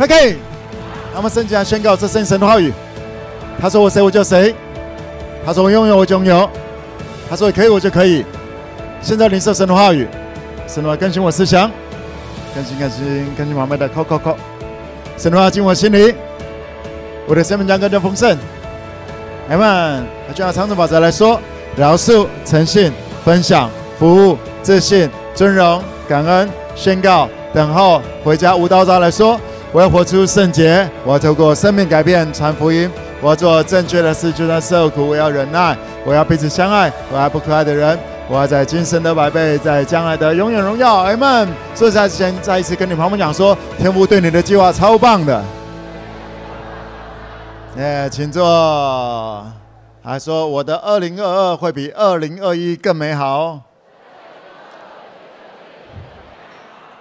[0.00, 0.36] ，OK。
[1.14, 2.72] 那么圣经宣告这圣神的话语，
[3.60, 4.54] 他说我谁我就谁，
[5.44, 6.48] 他说我拥有我就拥有，
[7.28, 8.24] 他说可以我就可以。
[9.02, 10.06] 现在领受神的话语，
[10.66, 11.70] 神的话更新我思想，
[12.54, 14.36] 更新更新更新完美的扣扣扣。
[15.16, 16.14] 神的话进我心里，
[17.26, 18.38] 我的生命将更加丰盛。
[19.48, 21.40] 阿们，就按长子法则来说，
[21.76, 22.92] 饶恕、诚信、
[23.24, 28.54] 分享、服务、自信、尊荣、感恩、宣告、等候、回家。
[28.54, 29.40] 无刀扎来说，
[29.72, 37.96] 我要活出圣洁，我要透过生命改变传福音，我要做正确的事，就算受苦，我要忍耐，我要彼此相爱，我爱不可爱的人，
[38.28, 40.96] 我要在今生得百倍，在将来的永远荣耀。
[40.96, 41.48] 阿们。
[41.72, 45.40] 所以在之前再一次跟你朋友们讲说，天父对你的计划超棒的。
[47.76, 49.46] 耶，请坐。
[50.02, 53.60] 还说我的二零二二会比二零二一更美好。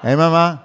[0.04, 0.60] 哎，妈妈，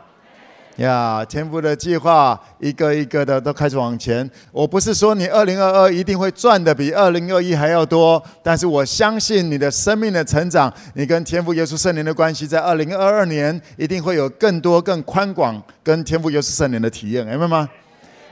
[0.76, 4.28] 呀，天赋的计划一个一个的都开始往前。
[4.50, 17.24] 我不是说你二零二二一定会赚的比二零二一还要多，但是我相信你的生命的成长，你跟天赋耶稣圣灵的关系，在二零二二年一定会有更多更宽广跟天赋耶稣圣灵的体验。
[17.26, 17.68] 明白吗，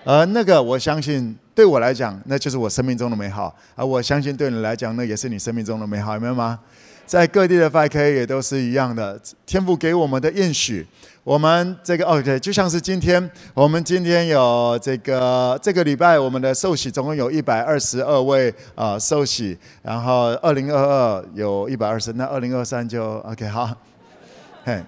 [0.04, 1.36] 呃，那个我相信。
[1.54, 6.58] 对我来讲，那就是我生命中的美好，而我相信对你来讲，那也是你生命中的美好，明白吗？
[7.04, 10.86] 在各地的 5K 也都是一样的，天赋给我们的应许，
[11.24, 23.70] 我们这个 OK，就像是今天，我们今天有这个这个礼拜我们的寿喜总共有一百二十二位啊、呃、喜，然后二零二二有一百二十，那二零二三就 OK 好，
[24.66, 24.82] 嘿，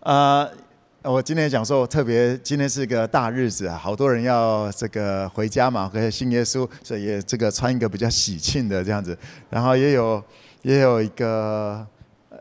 [0.00, 0.48] 啊、
[1.02, 9.14] 我今天讲说，我特别今天是个大日子啊，好多人要这个回家嘛，和信耶稣，所以这个穿一个比较喜庆的这样子。
[9.50, 10.24] 然后也有
[10.62, 11.86] 也有一个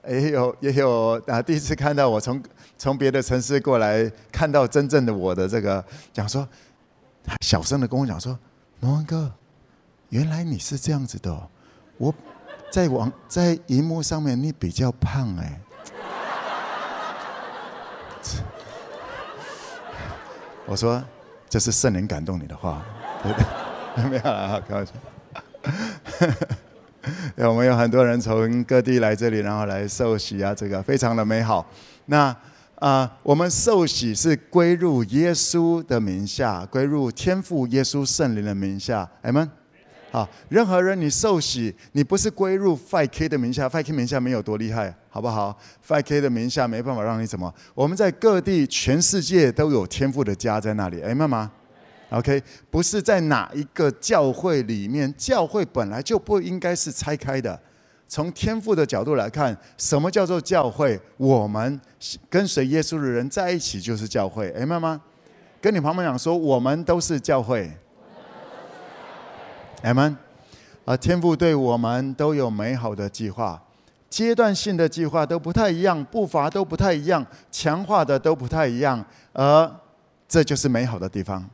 [0.07, 2.41] 也有也有啊，第一次看到我从
[2.79, 6.47] 从别的城市过来，看到真正的我的这个讲说，
[7.41, 8.39] 小声的跟我讲说，
[8.79, 9.29] 蒙恩哥，
[10.07, 11.49] 原来你是这样子的，
[11.97, 12.15] 我
[12.71, 15.59] 在网在荧幕上面你比较胖哎。
[20.65, 21.03] 我说，
[21.49, 22.81] 这是圣灵感动你的话，
[23.21, 23.43] 对对？
[24.09, 24.93] 没有了，开玩笑。
[27.49, 31.65] 我们有很多人从各地来这里，然后来受洗啊，这个非常的美好。
[32.05, 32.33] 那
[32.79, 39.49] 啊、我们受洗是归入耶稣的名下，归入天父耶稣圣灵的名下，阿们。
[40.11, 45.55] 好，任何人你受洗，你不是归入 5K 的名下，5K 名下没有多厉害，好不好
[45.87, 47.53] ？5K 的名下没办法让你怎么？
[47.75, 51.51] 我们在各地全世界都有天父的家在那里，哎，妈妈
[52.09, 52.41] ，OK，
[52.71, 57.59] 不是在哪一个教会里面，教会本来就不应该是拆开的。
[58.09, 60.99] 从天父的角度来看，什么叫做教会？
[61.15, 61.79] 我们
[62.27, 64.99] 跟随耶稣的人在一起就是教会，哎，妈妈，
[65.61, 67.71] 跟你旁边讲说，我们都是教会。
[69.83, 70.17] 阿门。
[70.85, 73.61] 啊，天父对我们都有美好的计划，
[74.09, 79.71] 阶段性的计划都不太一样，步伐都不太一样，强化的都不太一样，而
[80.27, 81.47] 这就是美好的地方。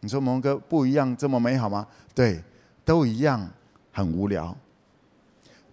[0.00, 1.86] 你说蒙哥不一样这么美好吗？
[2.12, 2.42] 对，
[2.84, 3.48] 都一样，
[3.92, 4.52] 很无聊。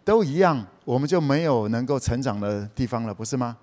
[0.04, 3.58] 都一样，我们就没有能够成长的地方了，不是吗？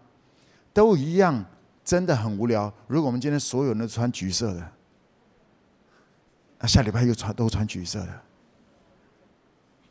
[0.73, 1.45] 都一样，
[1.85, 2.73] 真的很无聊。
[2.87, 4.73] 如果我们今天所有人都穿橘色的。
[6.59, 8.09] 那，下礼拜又穿都穿橘色的，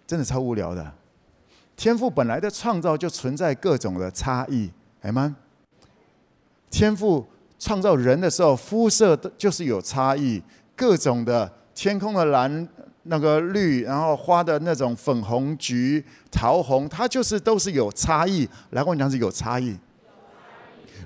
[0.06, 0.94] 真的超无聊的。
[1.76, 4.72] 天赋本来的创造就存在各种的差异，
[5.02, 5.36] 哎吗，
[6.70, 7.26] 天赋
[7.58, 10.42] 创造人的时候，肤色就是有差异，
[10.76, 12.68] 各种的天空的蓝、
[13.10, 18.48] 那个绿，然后花的那种粉红、橘、桃红，它就是都是有差异。
[18.70, 19.76] 来，我讲是有差异，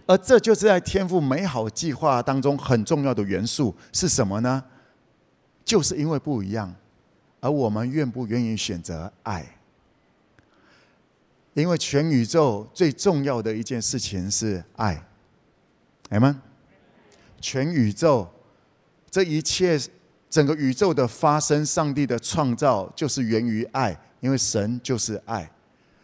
[0.05, 4.63] 而这就是在天赋美好计划当中很重要的元素是什么呢？
[5.63, 6.75] 就是因为不一样，
[7.39, 9.57] 而我们愿不愿意选择爱？
[11.53, 15.01] 因为全宇宙最重要的一件事情是爱，
[16.09, 16.35] 阿们。
[17.39, 18.29] 全宇宙
[19.11, 19.79] 这一切，
[20.33, 25.47] 整个宇宙的发生，上帝的创造就是源于爱，因为神就是爱。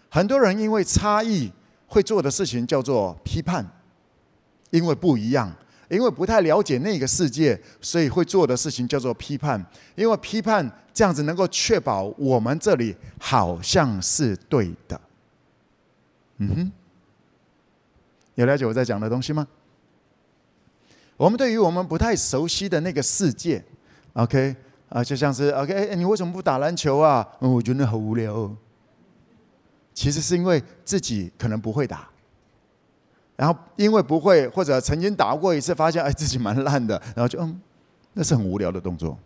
[0.07, 1.51] 很多人因为差异
[1.87, 3.67] 会做的事情叫做批判，
[4.69, 5.51] 因为不一样。
[5.89, 9.59] 因为不太了解那个世界，所以会做的事情叫做批判。
[9.95, 15.01] 因为批判这样子能够确保我们这里好像是对的。
[16.37, 16.71] 嗯哼，
[18.35, 19.47] 有了解我在讲的东西吗？
[21.17, 23.63] 我们对于我们不太熟悉的那个世界
[24.24, 24.56] ，OK
[24.89, 27.27] 啊，就像是 OK，你为什么不打篮球啊？
[27.42, 28.50] 嗯，我觉得很无聊。
[29.94, 32.07] 其实是因为自己可能不会打。
[33.36, 37.62] 然后因为不会或者曾经打过一次，发现哎自己蛮烂的，然后就嗯，
[38.13, 39.18] 那是很无聊的动作，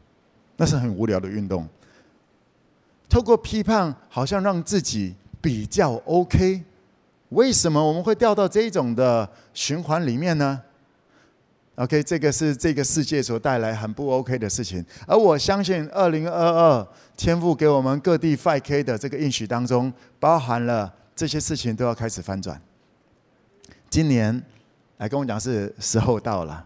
[0.57, 1.67] 那是很无聊的运动。
[3.09, 6.63] 透过批判，好像让自己比较 OK。
[7.29, 10.61] 为什么我们会掉到这种的循环里面呢
[11.75, 14.85] ？OK，这个是这个世界所带来很不 OK 的事情。
[15.07, 16.87] 而我相信，二零二二
[17.17, 22.61] 天赋给我们各地 5K 的这个应许当中，包含了这些事情都要开始翻转。
[23.89, 24.41] 今年
[24.97, 26.65] 来跟我讲，是时候到了。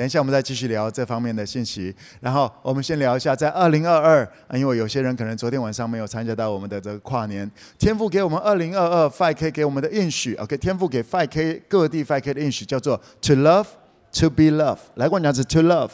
[0.00, 1.94] 等一下，我们再继续聊这方面的信息。
[2.20, 10.34] 然后我们先聊一下，在二零二二，因为有些人可能昨天晚上没有参加到我们的这个跨年，天赋给我们二零二二，Five K 给我们的应许。
[10.36, 13.66] OK，天赋给 Five K 各地 Five K 的应许叫做 To love,
[14.14, 14.78] to be Love，。
[14.94, 15.90] 来跟我讲是 To love,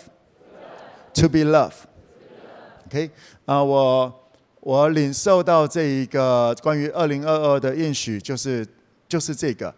[1.14, 3.10] to be Love，OK？
[3.46, 4.30] 啊，我
[4.60, 8.64] 我领受到这一个关于二零二二的应许，就是。
[9.08, 9.72] 就是这个，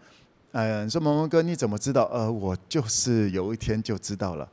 [0.52, 2.04] 嗯，你说萌萌哥你怎么知道？
[2.10, 4.48] 呃，我就是有一天就知道了，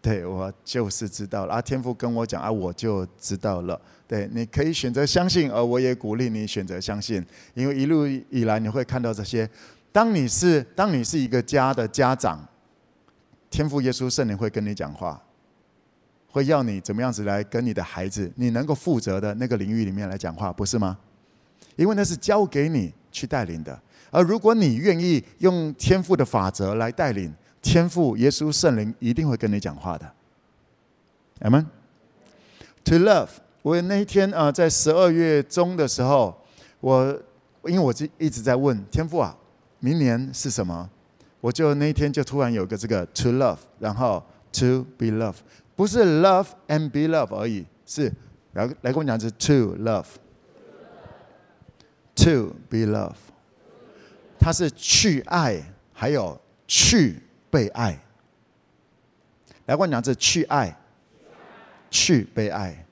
[0.00, 1.54] 对，我就是知道了。
[1.54, 3.78] 啊，天父跟我讲啊，我就知道了。
[4.06, 7.24] 对，你可以选择相信，而我也鼓励你选择相信，
[7.54, 9.48] 因为一路以来你会看到这些。
[9.90, 12.46] 当你是当你是一个家的家长，
[13.50, 15.20] 天父耶稣圣灵会跟你讲话，
[16.30, 20.96] 会要你怎么样子来跟你的孩子，你能够负责的那个领域里面来讲话，不是吗？
[21.74, 22.94] 因为那是交给你。
[23.14, 23.80] 去带领的，
[24.14, 30.08] 而如果你愿意用天赋的法则来带领，天赋耶稣圣灵一定会跟你讲话的。
[31.40, 31.66] Amen。
[32.84, 33.30] To love，
[33.62, 36.32] 我那一天啊，在十二月中的时候，
[36.78, 37.20] 我
[37.64, 39.36] 因为我就一直在问天赋啊，
[39.80, 40.88] 明年是什么？
[41.40, 44.22] 我就那一天就突然有个这个 To love，然后
[44.52, 45.38] To be love，
[45.74, 48.12] 不是 Love and be love 而已，是
[48.52, 50.06] 来来跟我讲是 To love。
[52.14, 53.16] To be love
[54.44, 55.58] 它是去爱，
[55.90, 56.38] 还有
[56.68, 57.18] 去
[57.48, 57.98] 被爱。
[59.64, 60.76] 来，我讲这去爱，
[61.90, 62.84] 去被爱。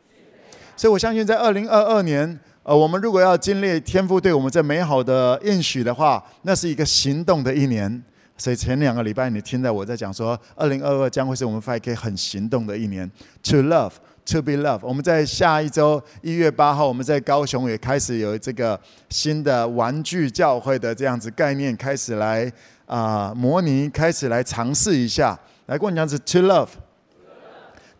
[0.74, 8.02] 所以我相信，在二零二二年，呃，我们如果要经历天父对我们这美好的应许的话，那是一个行动的一年。
[8.38, 13.06] 所以前两个礼拜，你听到我在讲说，二零二二将会是我们 5K 很行动的一年。
[13.42, 13.92] To love。
[14.26, 22.50] To be love，我们在下一周一月八号，我们在高雄也开始有这个新的玩具教会的这样子概念，开始来
[22.86, 26.68] 啊、模拟，开始来尝试一下，来跟我讲是 To love。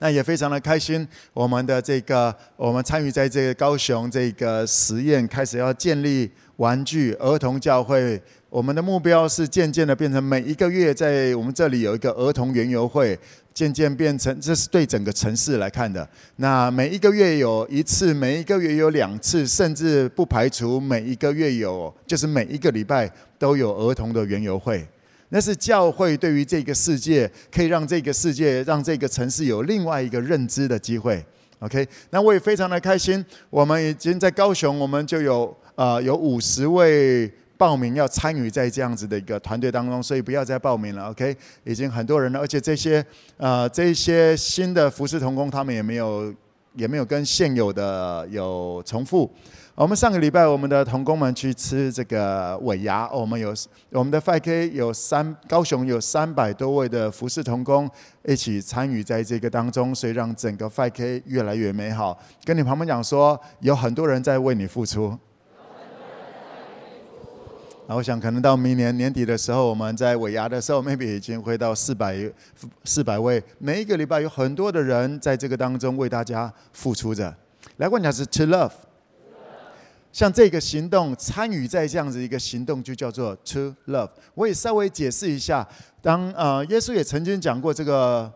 [0.03, 8.21] 那也非常的开心，我们的这个我们参与在这个高雄这个实验，开始要建立玩具儿童教会。
[8.51, 13.17] 我们的目标是渐渐的变成每一个月在我们这里有一个儿童园游会，
[13.55, 16.07] 渐渐变成这是对整个城市来看的。
[16.35, 23.09] 那每一个月有一次，每一个月有两次，甚至不排除每一个月有，就是每一个礼拜
[23.39, 24.85] 都有儿童的园游会。
[25.33, 31.25] 那是教会对于这个世界，可以让这个世界，让这个城市有另外一个认知的机会。
[31.61, 37.33] OK，那我也非常的开心，我们已经在高雄，我们就有呃有五十位。
[37.59, 41.37] 报名要参与在这样子的一个团队当中，所以不要再报名了，OK？
[41.63, 43.05] 已经很多人了，而且这些
[43.37, 46.35] 呃这些新的服事同工，他们也没有
[46.75, 49.31] 也没有跟现有的有重复。
[49.75, 53.55] 我们上个礼拜我们的同工们去吃这个尾牙，我们有
[53.91, 57.91] 我们的 5K 有三高雄有三百多位的服事同工
[58.23, 62.21] 一起参与在这个当中，所以让整个 5K 越来越美好。
[62.45, 65.19] 跟你旁边讲说，有很多人在为你付出。
[67.87, 72.15] 那我想可能到明年年底的时候，我们在尾牙的时候，maybe 已经会到四百
[72.85, 73.43] 四百位。
[73.59, 77.35] 每一个礼拜有很多的人在这个当中为大家付出着。
[77.79, 78.71] 来，我讲是 to love。
[80.13, 84.11] 像这个行动，参与在这样子一个行动，就叫做 to love。
[84.35, 85.67] 我也稍微解释一下，
[86.03, 88.31] 当呃耶稣也曾经讲过这个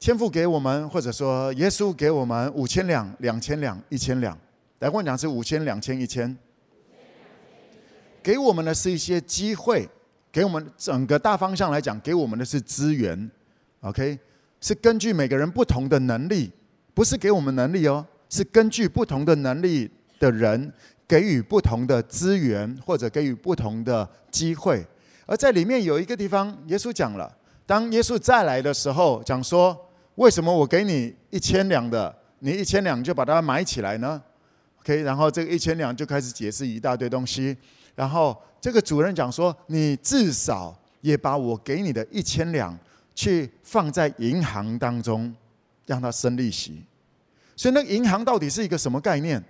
[0.00, 4.36] 天父给我们，或者说耶稣给我们五千两、两千两、一千两。
[4.80, 6.36] 来，我讲是五千、两千、一千。
[8.20, 9.88] 给我们的是一些机会，
[10.30, 13.30] 给我们整个大方向来讲，给我们的是资源
[13.80, 14.18] ，OK，
[14.60, 16.50] 是根据每个人不同的能力，
[16.94, 20.72] 不是给我们能力哦，是根据不同的能力的人
[21.06, 24.84] 给予不同的资源或者给予不同的机会。
[25.26, 27.30] 而在里面有一个地方，耶稣讲了，
[27.66, 29.76] 当耶稣再来的时候，讲说，
[30.14, 34.22] 为什么我给你一千两的，你一千两就把它买起来呢
[34.80, 37.56] ？OK，然后这个一千两就开始解释一大堆东西。
[37.94, 42.76] 然后这个主人讲说：“你至少也把我给你的一千两
[43.14, 45.34] 去放在银行当中，
[45.84, 46.82] 让它生利息。
[47.54, 49.44] 所以那银行到底是一个什么概念？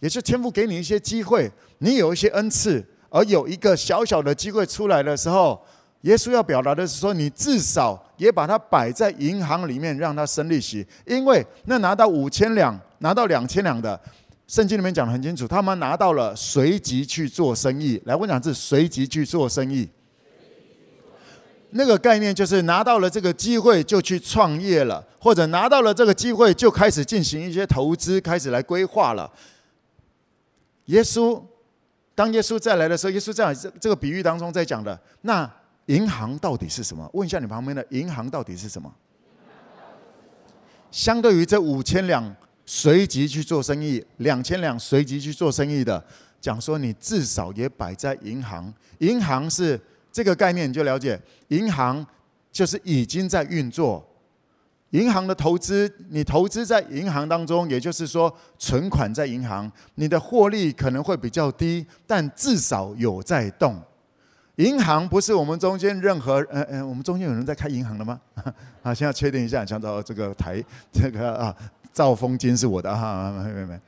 [0.00, 5.62] 也是天父给你一些机会，你有一些恩赐，而有一个小小的机会出来的时候，
[6.02, 10.86] 耶稣要表达的是说，你至少也把它摆在银行里面，让它生利息。
[11.06, 14.00] 因为那拿到五千两、拿到两千两的，
[14.46, 18.00] 圣经里面讲得很清楚，他们拿到了随即去做生意。
[18.06, 19.88] 来，我讲是随即去做生意。
[21.72, 29.30] 那个概念就是拿到了这个机会就去创业了，或者拿到了这个机会就开始进行一些投资，开始来规划了。
[30.90, 31.42] 耶稣，
[32.14, 35.50] 当耶稣再来的时候，耶稣在这这个比喻当中在讲的，那
[35.86, 37.08] 银行到底是什么？
[37.12, 38.92] 问一下你旁边的，银行到底是什么？
[40.90, 42.34] 相对于这五千两
[42.66, 46.04] 随即去做生意，两千两随即去做生意的，
[46.40, 49.80] 讲说你至少也摆在银行，银行是。
[50.12, 51.16] 这个概念你就了解，
[51.50, 52.04] 银行
[52.50, 54.04] 就是已经在运作，
[54.90, 63.80] 银行的投资，你投资在银行当中，也就是说存款在银行，你的获利可能会比较低，但至少有在动。
[64.56, 68.20] 银行不是我们中间任何，嗯、呃、嗯，我们中间有人在开银行的吗？
[68.82, 71.54] 啊，先要确定一下，想到这个台，这个啊，
[71.92, 73.80] 赵丰金是我的哈，没没没。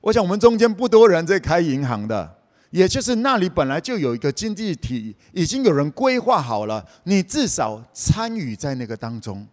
[0.00, 2.34] 我想我们中间不多人在开银行的。
[2.70, 9.46] 也就是那里本来就有一个经济体，已经有人规划好了，你至少参与在那个当中，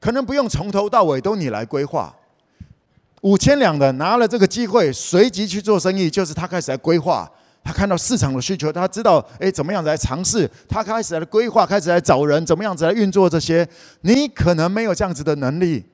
[0.00, 2.14] 可能不用从头到尾都你来规划。
[3.22, 7.30] 五千两的拿了这个机会，随即去做生意，就是他开始来规划，
[7.62, 13.68] 他看到市场的需求，他知道哎怎么样子来尝试，他开始来规划，开始来找人，怎么样子来运作这些。
[14.00, 15.84] 你可能没有这样子的能力，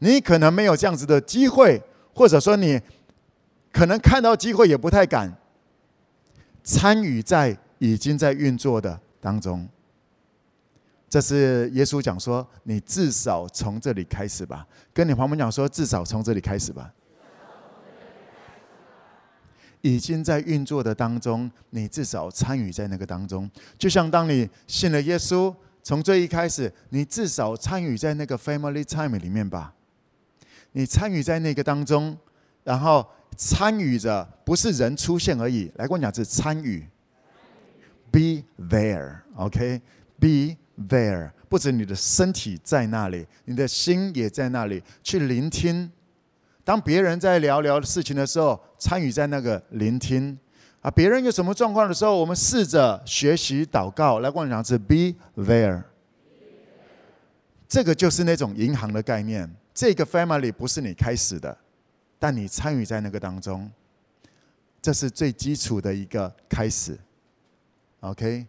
[0.00, 1.80] 你可能没有这样子的机会，
[2.12, 2.80] 或者说你
[3.72, 5.32] 可能看到机会也不太敢。
[6.64, 9.68] 参与在已经在运作的当中，
[11.12, 16.90] 这是耶稣讲说：“你至少从这里开始吧。”跟你旁边讲说：“至少从这里开始吧。”
[19.82, 23.50] 已经在运作的当中，你至少参与在那个当中。
[23.76, 29.74] 就像当你信了耶稣，从最一开始，你至少参与在那个 family time 里面吧。
[30.72, 32.16] 你参与在那个当中，
[32.64, 33.06] 然后。
[33.34, 36.86] 参与着不是人出现而已，来跟我讲是参与
[38.10, 45.90] ，be there，OK，be there，不止你的身体在那里，你的心也在那里，去聆听。
[46.64, 50.38] 当别人在聊聊事情的时候，参与在那个聆听。
[50.80, 55.82] 啊，别人有什么状况的时候，我们试着学习祷告，来跟我讲是 be there。
[57.68, 61.56] 这个就是那种银行的概念，这个 family 不是你开始的。
[62.18, 63.70] 但你参与在那个当中，
[64.80, 66.98] 这是最基础的一个开始
[68.00, 68.46] ，OK？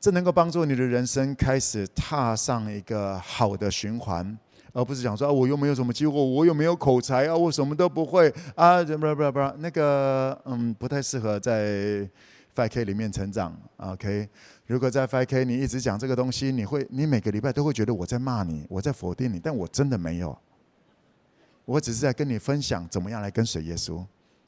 [0.00, 4.38] 这能够帮助你的人生开始踏上一个好的循环，
[4.72, 12.08] 而不是讲说啊，我又没有什么机会，我又没有口才啊，我什么都不会啊，不不不不，那个嗯，不太适合在
[12.56, 14.26] 5K 里面成长，OK？
[14.66, 20.36] 如果在 5K 你一直讲这个东西，你会，你每个礼拜都会觉得我在骂你，我在否定你，但我真的没有。
[21.66, 24.02] 我只是在跟你分享怎么样来跟随耶稣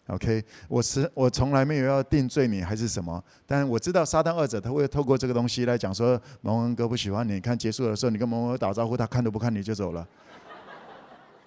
[0.08, 0.44] ，OK？
[0.68, 10.06] 我是我从来没有要定罪你还是什么，但我知道撒旦二者他会透过这个东西来讲说蒙恩哥不喜欢你，看结束的时候你跟蒙恩哥打招呼，他看都不看你就走了，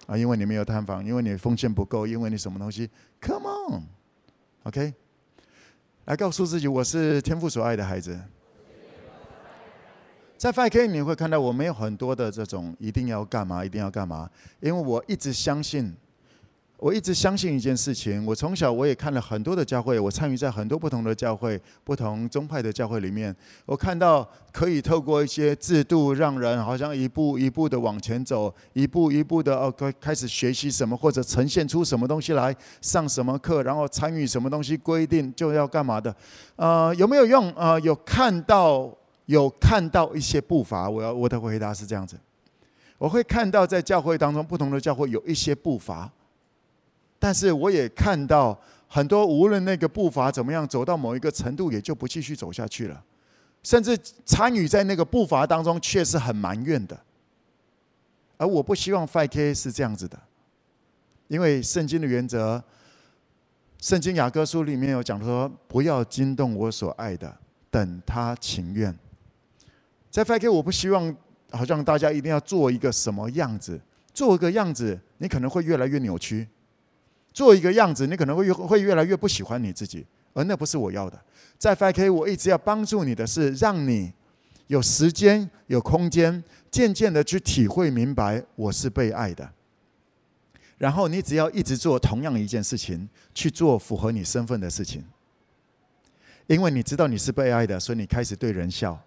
[0.06, 4.94] 啊，因为你没有探访，因为你奉献不够，因为你什么东西？Come on，OK？
[6.06, 8.18] 来告诉自己，我是天父所爱的孩子。
[10.38, 15.96] 在 5K 你会看到我没有很多的这种一定要干嘛，一定要干嘛，因为我一直相信，
[16.78, 18.24] 我一直相信一件事情。
[18.26, 36.14] 我从小我也看了很多的教会，我参与在很多不同的教会、不同宗派的教会里面，我看到可以透过一些制度，让人好像一步一步的往前走，一步一步的哦，开开始学习什么，或者呈现出什么东西来，上什么课，然后参与什么东西，规定就要干嘛的，
[36.56, 37.50] 呃，有没有用？
[37.52, 38.90] 呃，有看到。
[39.26, 42.16] 有看到一些步伐，我要我的回答是这样子，
[42.96, 46.08] 我会看到在教会当中不同的教会有一些步伐，
[47.18, 48.58] 但是我也看到
[48.88, 53.02] 很多无论那个步伐怎么样，走到某一个程度也就不继续走下去了，
[53.62, 56.98] 甚至参与在那个步伐当中却是很埋怨的，
[58.36, 60.18] 而我不希望 5K 是这样子的，
[61.28, 62.62] 因为圣经的原则，
[63.80, 67.36] 圣经雅各书里面有讲说，不要惊动我所爱的，
[67.70, 68.96] 等他情愿。
[70.10, 71.14] 在 5K，我不希望
[71.50, 73.80] 好像大家一定要做一个什么样子，
[74.14, 76.46] 做一个样子，你可能会越来越扭曲；
[77.36, 81.20] 做一个样子，你可能会越会越来越不喜欢你自己，而那不是我要的。
[81.58, 84.10] 在 5K，我一直要帮助你的是，让你
[84.68, 89.52] 有时间、有空间，渐渐的去体会明白我是被爱的，
[90.78, 95.04] 然后你只要一直做同样一件事情，去做符合你身份的事情。
[96.46, 98.98] 因为你知道你是被爱的，所以你开始对人笑。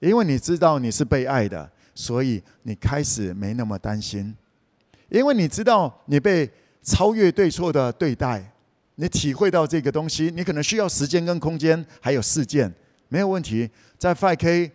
[0.00, 4.34] 因为你知道你是被爱的，所以你开始没那么担心。
[5.08, 6.50] 因为你知道你被
[6.86, 8.52] 超越对错的对待，
[8.94, 12.72] 你体会到这个东西，你可能需要时间跟空间，还有事件，
[13.08, 13.68] 没有问题。
[13.98, 14.70] 在 5K，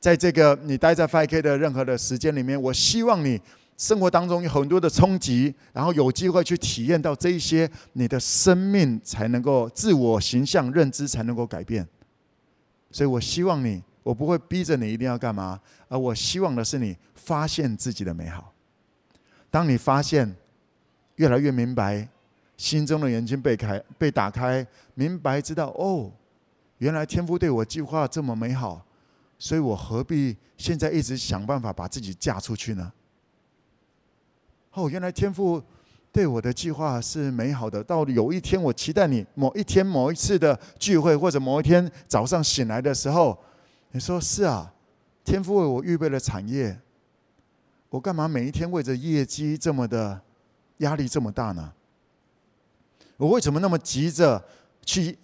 [0.00, 3.40] 在这个你待在 5K 的任何的时间里面，我希望你
[3.76, 11.86] 生活当中有很多的冲击，然后有机会去体验到这一些，你的生命才能够自我形象认知才能够改变。
[12.90, 18.52] 所以我希望你，我不会逼着你一定要干嘛，而我希望的是你发现自己的美好。
[19.48, 20.34] 当你发现
[21.16, 22.08] 越来越明白，
[22.56, 26.10] 心中的眼睛被开被打开，明白知道哦，
[26.78, 28.84] 原来天父对我计划这么美好，
[29.38, 32.92] 所以我何必现在一直想办法把自己嫁出去呢？
[34.72, 35.62] 哦，原来天父
[36.10, 37.84] 对我的计划是美好的。
[37.84, 43.38] 到有一天，我期待你某一天某一次的聚会，或者某一天早上醒来的时候，
[43.90, 44.72] 你说是啊，
[45.24, 46.78] 天父为我预备了产业。
[47.90, 50.18] 我干嘛每一天为着业绩这么的
[50.82, 51.72] 压力这么大呢？
[53.16, 54.44] 我为什么那么急着
[54.84, 55.16] 去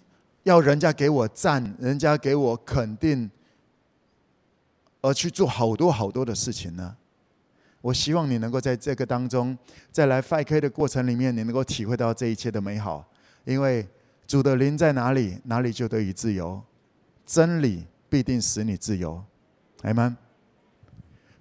[0.43, 3.29] 要人家给我赞，人家给我肯定，
[5.01, 6.95] 而去做好多好多的事情呢？
[7.81, 9.57] 我希望你能够在这个当中，
[9.91, 13.05] 在来 5K 的过程里面，你能够体会到这一切的美好。
[13.45, 13.87] 因为
[14.27, 16.61] 主的灵在哪里，哪里就得以自由，
[17.25, 19.23] 真理必定使你自由。
[19.83, 20.15] 阿们。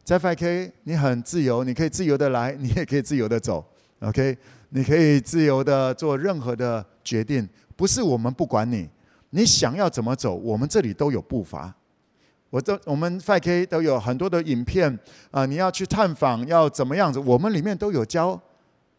[0.04, 3.64] 在 5K，你很自由，你可以自由的来，你也可以自由的走
[4.00, 4.36] ，OK？
[4.70, 8.88] 你可以自由的做任何的决定，不是我们不管你，
[9.30, 11.74] 你想要怎么走，我们这里都有步伐。
[12.50, 14.98] 我都我们 5K 都有很多的影片
[15.30, 18.40] 啊、你要去探访要怎么样子，我们里面都有教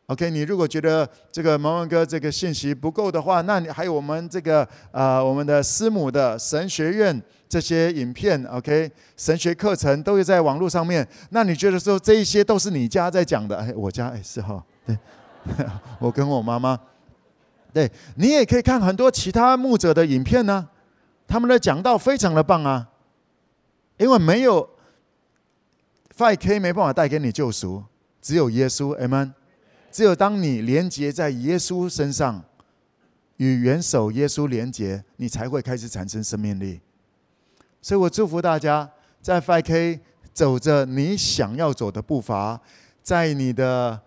[0.08, 0.30] ，OK？
[0.30, 7.22] 你如果觉得这个蒙文哥这个信息不够的话，那你还有我们这个啊、我们的师母的神学院。
[7.50, 11.08] 这些影片，OK，神学课程都有在网络上面。
[11.32, 13.58] 那你觉得说这一些都是你家在讲的？
[13.58, 14.64] 哎，我家哎是哈，
[14.96, 14.98] 对，
[16.00, 16.80] 我跟我妈妈，
[17.74, 20.68] 对，你也可以看很多其他牧者的影片呢、
[21.28, 22.90] 他们的讲道非常的棒啊。
[23.98, 24.70] 因为没有
[26.18, 27.84] 5K 没办法带给你救赎，
[28.22, 29.34] 只有耶稣，Amen。
[29.92, 32.44] 只有当你连接在耶稣身上，
[33.38, 36.80] 与元首耶稣连接，你才会开始产生生命力。
[37.82, 38.90] 所以我祝福大家
[39.22, 40.00] 在 5K
[40.32, 42.62] 走着你想要走的步伐，
[43.04, 44.00] 在你的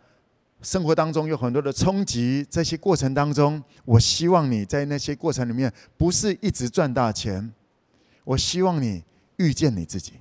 [0.63, 7.53] 生活当中有很多的冲击，这些过程当中，我希望你在那些过程里面不是一直赚大钱，
[8.25, 9.03] 我希望你
[9.37, 10.15] 遇见你自己，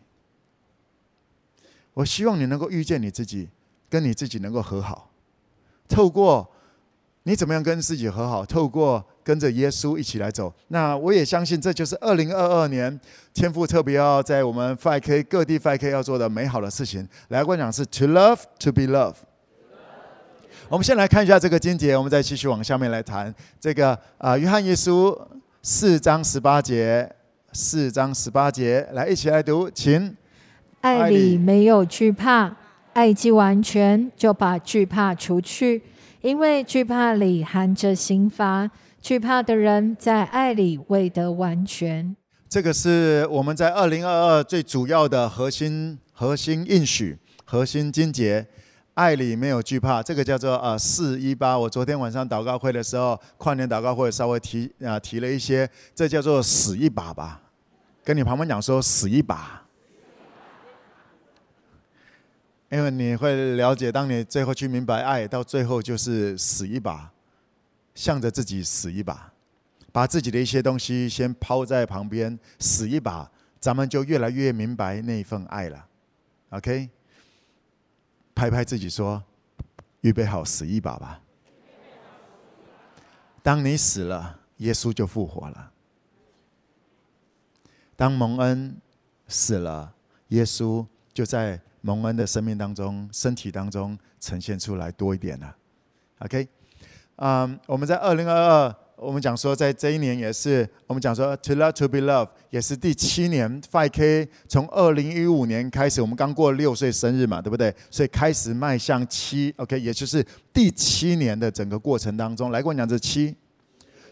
[1.94, 3.50] 我希望你能够遇见你自己，
[3.90, 5.12] 跟你自己能够和好，
[5.88, 6.52] 透过
[7.24, 9.06] 你怎么样跟自己和好，透过。
[9.24, 13.00] 跟着耶稣一起来走，那我也相信这就是二零二二年
[13.36, 17.08] 天父特别要在我们 5K 各地 5K 要做的美好的事情。
[17.28, 19.18] 来，我讲是 To love, to be loved。
[20.72, 25.20] 我们先来看一下这个经节，我们再继续往下面来谈这个啊，约翰一书
[25.62, 27.14] 四章十八节，
[27.52, 30.16] 四章十八节，来一起来读，请。
[30.80, 32.56] 爱里没有惧怕，
[32.94, 35.84] 爱既完全，就把惧怕除去，
[36.22, 38.72] 因为惧怕里含着刑罚。
[39.02, 42.16] 惧怕的人在爱里未得完全。
[42.48, 48.48] 这个是我们在二零二二最主要的核心核心应许、核心经节。
[48.94, 51.58] 爱里没有惧怕，这个叫做呃四一八。
[51.58, 57.42] 我昨天晚上祷告会的时候，跨年祷告会稍微提啊、提了一些，这叫做死一把吧。
[58.04, 59.64] 跟你旁边讲说死一把，
[62.70, 67.12] 因为你会了解，当你最后去明白爱，到最后就是死一把。
[67.94, 69.32] 向着自己死一把，
[69.92, 75.86] 把自己的一些东西先抛在旁边，死一把，咱们就越来越明白那份爱了。
[76.52, 76.90] OK，
[78.34, 79.24] 拍拍自己说，
[80.02, 81.22] 预备好死一把吧。
[83.44, 85.72] 当你死了，耶稣就复活了。
[87.96, 88.76] 当蒙恩
[89.28, 89.94] 死了，
[90.30, 95.56] 耶稣就在蒙恩的生命当中、身体当中呈现出来多一点了。
[96.20, 96.48] OK。
[97.18, 103.60] 嗯我们在二零二二，我们讲说，在这一年也是，我们讲说，to love to be loved，也是第七年。
[103.64, 107.74] 5K 从二零一五年开始，我们刚过六岁生日嘛，对不对？
[107.90, 113.36] 所以开始迈向七，OK，也就是第七年的整个过程当中，来跟我讲这七，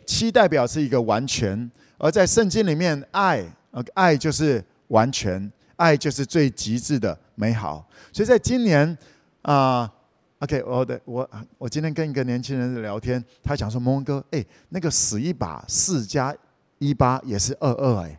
[0.08, 7.88] 七代表是一个完全，而在圣经里面，爱，OK，爱就是完全，爱就是最极致的美好。
[8.12, 8.98] 所以在今年
[9.44, 9.94] 啊。
[10.40, 16.34] OK，我的我我今天跟一个年轻人聊天，他讲说：“蒙哥，哎，那个死一把四加
[16.78, 18.18] 一八也是二二哎，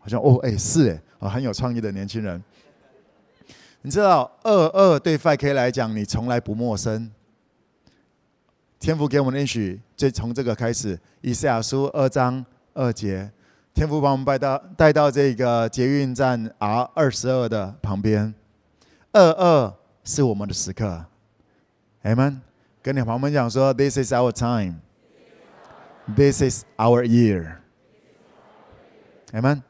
[0.00, 2.42] 好像哦哎是哎，哦很有创意的年轻人。
[3.82, 7.08] 你知道二二对 5K 来讲，你从来不陌生。
[8.80, 12.44] 天父给我们的应许，就从这个开始，以赛亚书二章
[12.74, 13.30] 二节，
[13.72, 18.34] 天父把我们带到带到这个捷运站 R 二十二的旁边，
[19.12, 19.72] 二二
[20.02, 21.04] 是我们的时刻。
[22.04, 22.40] Amen，
[22.82, 27.58] 跟你旁边讲说，This is our time，This is our year。
[29.30, 29.62] Amen。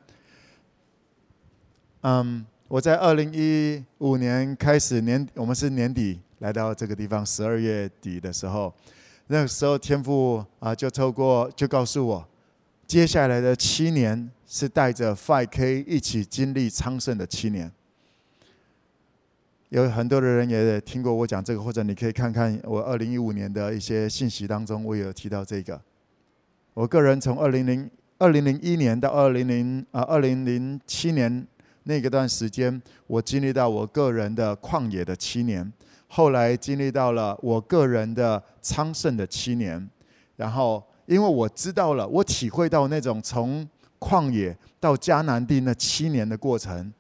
[2.00, 8.72] 嗯，我在二零一五年开始年，我们是年底来到这个地方，十二月底的时候，
[9.26, 12.26] 那个时候天父啊就透过就告诉我，
[12.86, 17.70] 接下来的七年是带着 5K 一起经历昌盛的七年。
[19.72, 25.80] 有很多的人也听过我讲这个，或者你可以看看我二零一五年的一些信息当中，我有提到这个。
[26.74, 31.46] 我个人从二零零二零零一年到二零零啊二零零七年
[31.84, 35.72] 那个段时间，我经历到我个人的旷野的七年，
[36.06, 39.88] 后来经历到了我个人的昌盛的七年，
[40.36, 43.66] 然后因为我知道了，我体会到那种从
[43.98, 46.92] 旷野到迦南地那七年的过程。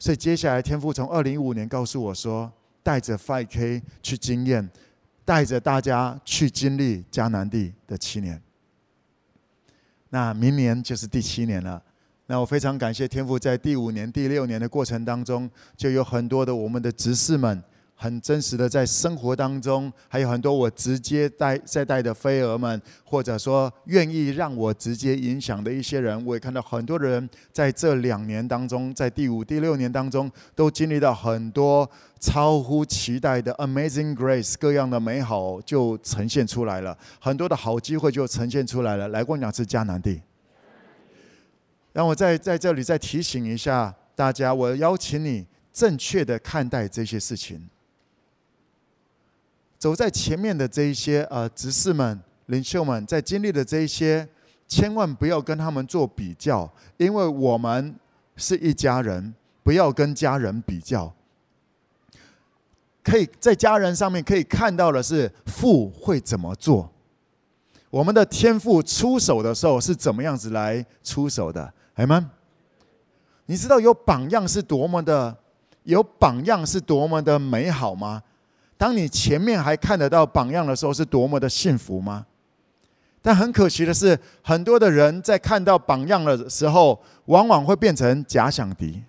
[0.00, 2.50] 所以接下来，天父从二零一五年告诉我说，
[2.82, 4.66] 带着 Five K 去经验，
[5.26, 8.42] 带着大家去经历迦南地的七年。
[10.08, 11.82] 那明年就是第七年了。
[12.26, 17.62] 那我非常感谢天父，在第五年、第六年的过程当中，就有很多的我们的执事们。
[18.02, 31.86] 很真实的，在生活当中，还有很多我直接带在带的飞蛾们，或者说愿意让我直接影响的一些人，我也看到很多人在这两年当中，在第五、第六年当中，都经历到很多
[32.18, 39.08] 超乎期待的 Amazing Grace，各样的美好就呈现出来了，很多的好机会就呈现出来了。
[39.08, 40.22] 来过两次迦南地，
[41.92, 47.68] 让我在在这里再提醒一下大家，我邀请你正确的看待这些事情。
[49.80, 54.28] 走在前面的这一些呃执事们、领袖们，在经历的这一些，
[54.68, 57.96] 千万不要跟他们做比较，因为我们
[58.36, 61.10] 是一家人，不要跟家人比较。
[63.02, 66.92] 可以在家人上面可以看到的是父会怎么做，
[67.88, 72.28] 我们的天父出手的时候是怎么样子来出手的，哎们，
[73.46, 75.34] 你知道有榜样是多么的，
[75.84, 78.22] 有榜样是多么的美好吗？
[78.80, 82.24] 当你前面还看得到榜样的时候，是多么的幸福吗？
[83.20, 89.02] 但很可惜的是，很多的人在看到榜样的时候，往往会变成假想敌。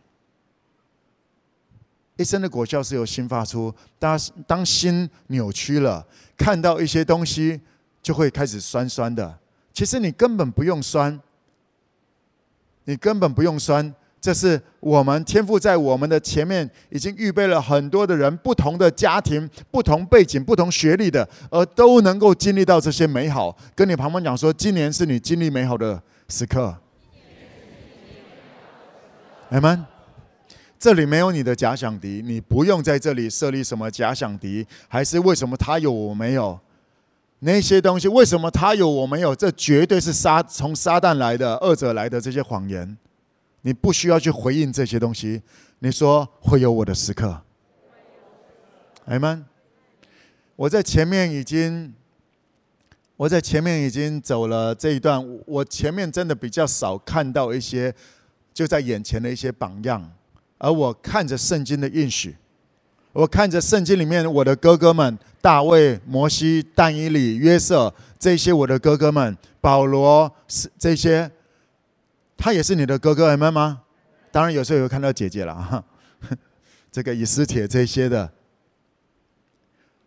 [2.18, 6.06] 一生的果效是由心发出，当当心扭曲了，
[6.36, 7.62] 看到一些东西
[8.02, 9.40] 就会开始酸酸的。
[9.72, 11.18] 其实你根本不用酸，
[12.84, 13.96] 你根本不用酸。
[14.22, 23.58] 这是我们天赋在我们的前面已经预备了很多的人，不同的家庭、不同背景、不同学历的，而都能够经历到这些美好。
[23.74, 26.78] 跟你旁边讲说，今年是你经历美好的时刻。
[29.50, 29.84] 阿门。
[30.80, 36.60] 这里没有你的假想敌，你不用在这里设立什么假想敌，还是为什么他有我没有？
[37.40, 39.36] 那些东西为什么他有我没有？
[39.36, 42.98] 这绝对是撒从撒旦来的、恶者来的这些谎言。
[43.62, 45.41] 你不需要去回应这些东西。
[45.80, 47.41] 你说会有我的时刻，
[49.06, 49.43] 阿们。
[50.56, 51.91] 我在前面已经，
[53.17, 55.39] 我在前面已经走了这一段。
[55.47, 57.91] 我前面真的比较少看到一些
[58.54, 60.12] 就在眼前的一些榜样，
[60.60, 62.36] 而我看着圣经的应许，
[63.12, 71.32] 我看着圣经里面我的哥哥们大卫、摩西、但以理、约瑟这些我的哥哥们，保罗是这些。
[72.44, 73.82] 他也是你的哥哥，阿们吗？
[74.32, 75.84] 当然有时候有看到姐姐了哈。
[76.92, 78.32] 这个以斯帖这些的，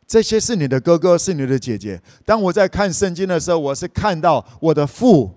[0.04, 2.02] 这些是你的哥哥，是你的姐姐。
[2.24, 5.32] 当我在看圣经的时候，我是看到我的父，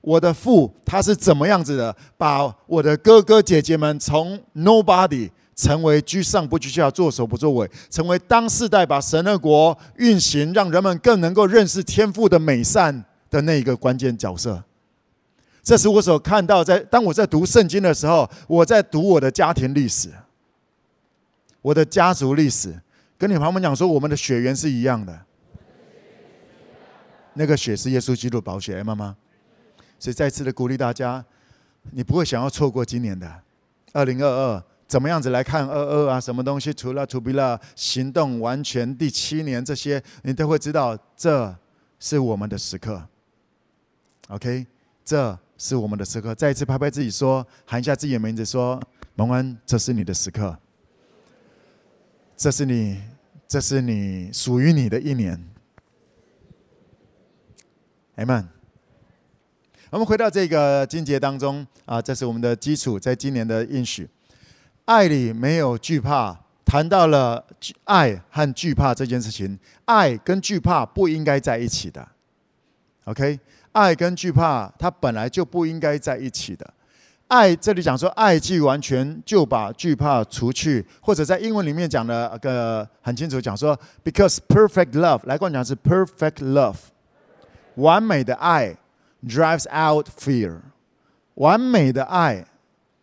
[0.00, 14.60] 我的父他是怎么样子的，把我的哥哥姐姐们从 nobody 成为居上不居下，做首不作尾，成为当世代把神的国运行，让人们更能够认识天父的美善的那一个关键角色。
[15.62, 20.10] 这是我所看到，在当我在读圣经的时候，我在读我的家庭历史，
[21.60, 22.74] 我的家族历史，
[23.16, 25.24] 跟你旁边讲说，我们的血缘是一样的，
[27.34, 29.16] 那个血是耶稣基督宝血，妈妈。
[30.00, 31.24] 所以再次的鼓励大家，
[31.92, 33.32] 你不会想要错过今年的
[33.92, 36.20] 二零二二，怎么样子来看二二啊？
[36.20, 36.74] 什么东西？
[36.74, 41.56] 除了 to be love 行动完全第七年这些，你都会知道，这
[42.00, 43.00] 是我们的时刻。
[44.26, 44.66] OK，
[45.04, 46.34] 这是我们的时刻。
[46.34, 48.82] 再一次拍拍自己说，喊一下自己的名字说，
[49.14, 50.58] 蒙恩，这是你的时刻，
[52.36, 53.00] 这是你，
[53.46, 55.40] 这是你属于你的一年。
[58.16, 58.46] Amen。
[59.90, 64.10] 我们回到这个经节当中啊，这是我们的基础，在今年的应许，
[64.86, 66.40] 爱里没有惧怕。
[66.64, 67.46] 谈到了
[67.84, 72.08] 爱和惧怕这件事情，爱跟惧怕不应该在一起的。
[73.04, 73.38] OK，
[73.72, 76.72] 爱跟惧怕它本来就不应该在一起的。
[77.28, 86.76] 爱这里讲说，爱既完全，就把惧怕除去，或者在英文里面讲的个很清楚，讲说，because perfect love，来跟我讲是 perfect love，
[87.74, 88.76] 完美的爱。
[89.24, 90.58] Drives out fear，
[91.34, 92.44] 完美的爱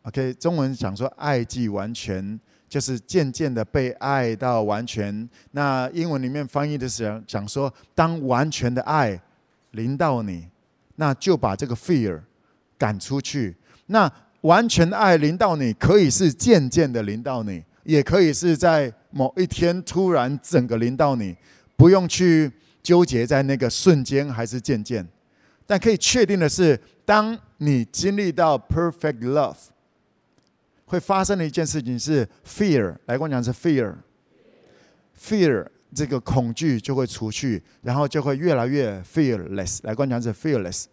[0.02, 5.30] ，OK，中文讲说爱既完全，就是渐渐的被爱到完全。
[5.52, 9.18] 那英文里面翻译的是讲说，当完全的爱
[9.72, 10.50] 临到你，
[11.00, 12.20] 那就把这个 fear
[12.78, 13.56] 赶出去。
[13.86, 21.34] 那完全爱临到你，可以是渐渐的临到你，也可以是在某一天突然整个临到你，
[21.78, 22.52] 不用去
[22.84, 25.08] 纠结在那个瞬间还是渐渐。
[25.66, 29.56] 但可以确定的是，当你经历到 perfect love，
[30.86, 32.98] 会发生的一件事情是 fear。
[33.06, 33.96] 来跟我讲是 fear，fear
[35.94, 39.80] 这个恐惧就会除去，然后就会越来越 fearless。
[39.84, 40.86] 来跟我讲是 fearless。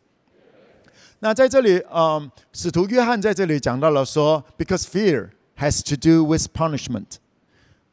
[1.20, 7.18] 那在这里，嗯，使徒约翰在这里讲到了说，because fear has to do with punishment。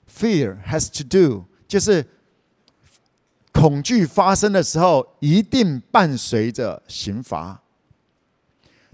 [0.08, 2.06] fear has to do 就是。
[3.56, 7.62] 恐惧发生的时候，一定伴随着刑罚。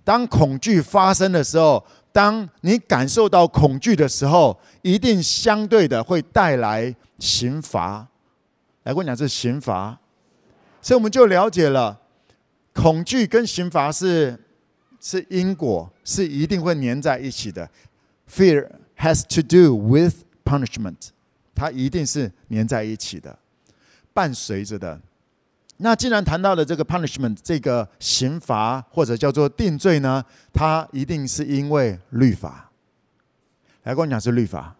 [0.03, 8.07] 当恐惧发生的时候，当你感受到恐惧的时候，一定相对的会带来刑罚。
[8.83, 9.99] 来跟，我讲是刑罚，
[10.81, 11.99] 所以我们就了解了，
[12.73, 14.39] 恐惧跟刑罚是
[14.99, 17.69] 是因果，是一定会粘在一起的。
[18.29, 21.09] Fear has to do with punishment，
[21.53, 23.37] 它一定是粘在一起的。
[24.13, 24.99] 伴随着的，
[25.77, 32.71] 那既然谈到了这个 punishment 这个刑罚或者叫做定罪呢，它一定是因为律法。
[33.83, 34.75] 来跟我讲是律法，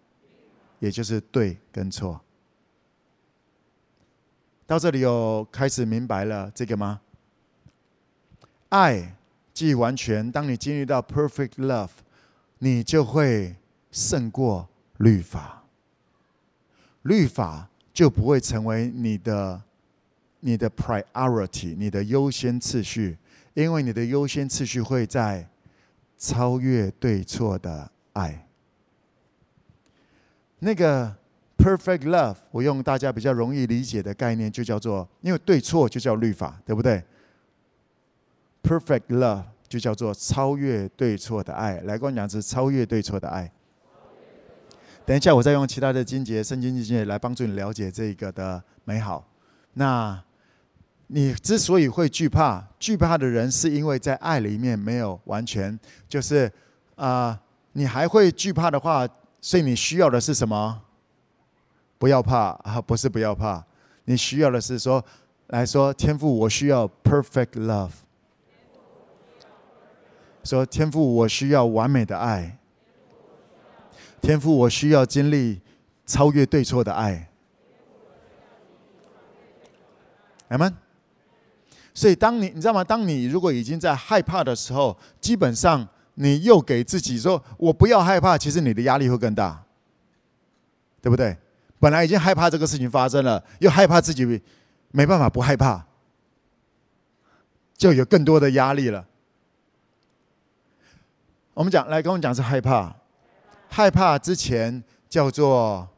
[0.78, 2.20] 也就是对跟错。
[4.70, 7.00] 到这里有开始明白了这个吗？
[8.68, 9.16] 爱
[9.52, 11.90] 既完全，当你经历到 perfect love，
[12.58, 13.56] 你就会
[13.90, 15.64] 胜过律法。
[17.02, 17.68] 律法。
[17.92, 19.60] 就不会成为你的、
[20.38, 23.18] 你的 priority，你的优先次序，
[23.52, 25.46] 因为你的优先次序会在
[26.16, 28.46] 超越对错的爱。
[30.60, 31.14] 那个
[31.62, 37.02] perfect love，我用大家比较容易理解的概念，就叫做，因为对错就叫律法，对不对
[38.62, 41.80] ？perfect love 就叫做超越对错的爱。
[41.82, 43.52] 来跟我讲，是超越对错的爱。
[45.04, 49.26] 等一下，我再用其他的经节、圣经经节来帮助你了解这个的美好。
[49.74, 50.22] 那
[51.08, 56.50] 你之所以会惧怕，惧怕的人是因为在爱里面没有完全，就是
[56.94, 57.40] 啊、
[57.72, 59.08] 你还会惧怕的话，
[59.40, 60.82] 所以你需要的是什么？
[62.00, 63.62] 不要怕啊， 不是不要怕，
[64.06, 65.04] 你需要的是说，
[65.48, 67.90] 来说天父，我需要 perfect love。
[70.42, 72.56] 说天父，我需要完美的爱。
[74.22, 75.60] 天父，我需要经历
[76.06, 77.28] 超越对错的爱。
[80.48, 80.74] 阿门。
[81.92, 82.82] 所以，当你你知道吗？
[82.82, 89.62] 当你如果已经在害怕的时候，基本上你又给自己说“我不要害怕”，其实你的压力会更大，
[91.02, 91.36] 对不对？
[91.80, 94.40] 本来已经害怕这个事情发生了，又害怕自己
[94.92, 95.84] 没办法不害怕，
[97.76, 99.06] 就有更多的压力了。
[101.54, 102.94] 我们讲，来跟我们讲是害怕。
[103.68, 105.88] 害怕之前叫做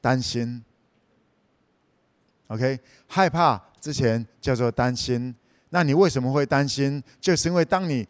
[0.00, 0.64] 担心
[2.46, 2.78] ，OK？
[3.06, 5.34] 害怕之前叫做担心。
[5.70, 7.02] 那你为什么会担心？
[7.20, 8.06] 就是因为当你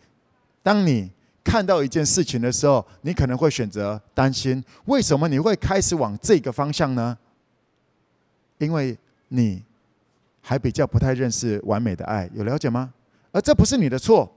[0.63, 1.11] 当你
[1.45, 4.63] 看到一件事情的时候，你可能会选择担心。
[4.85, 7.17] 为什么你会开始往这个方向呢？
[8.59, 8.97] 因为
[9.29, 9.63] 你
[10.41, 12.93] 还比较不太认识完美的爱，有了解吗？
[13.33, 14.33] 而这不是你的错。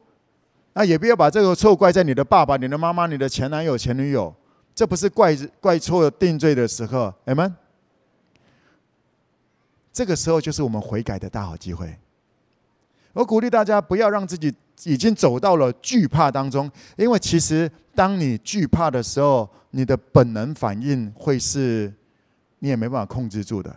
[0.74, 4.34] 那也不要把这个错怪在你的爸爸、你的妈妈、你的前男友、前女友，
[4.74, 7.56] 这不是怪怪错定罪的时候，阿们。
[9.94, 11.98] 这个时候就是我们悔改的大好机会。
[13.14, 21.92] 我鼓励大家不要让自己已经走到了惧怕当中，因为其实当你惧怕的时候，你的本能反应会是，
[22.60, 23.74] 你也没办法控制住的。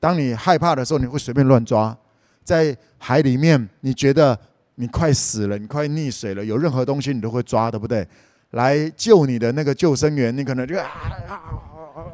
[0.00, 1.96] 当你害怕的时候，你会随便乱抓，
[2.42, 4.38] 在海里面，你觉得
[4.74, 8.06] 你快死了，你快溺水了，有任何东西你都会抓，对不对？
[8.50, 10.88] 来救你的那个救生员，你可能就啊
[11.28, 12.06] 啊啊，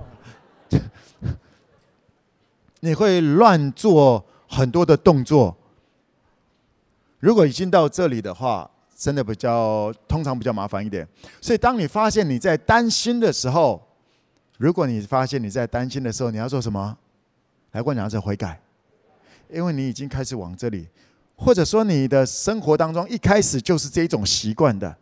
[2.80, 5.56] 你会乱做很多的动作。
[7.20, 11.06] 如果已经到这里的话，真的比较通常比较麻烦一点。
[11.40, 13.80] 所以，当你发现你在担心的时候，
[14.58, 16.98] 如果你发现你在担心的时候，你要做什么？
[17.72, 18.60] 来，我讲的是悔改，
[19.48, 20.88] 因为你已经开始往这里，
[21.36, 24.96] 或者说你的生活当中一开始就是这一种习惯的。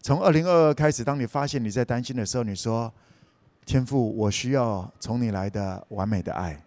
[0.00, 2.92] 从二零二二开始，当你发现你在担心的时候，你说
[3.66, 6.62] ：“天父，我需要从你来的完美的爱。”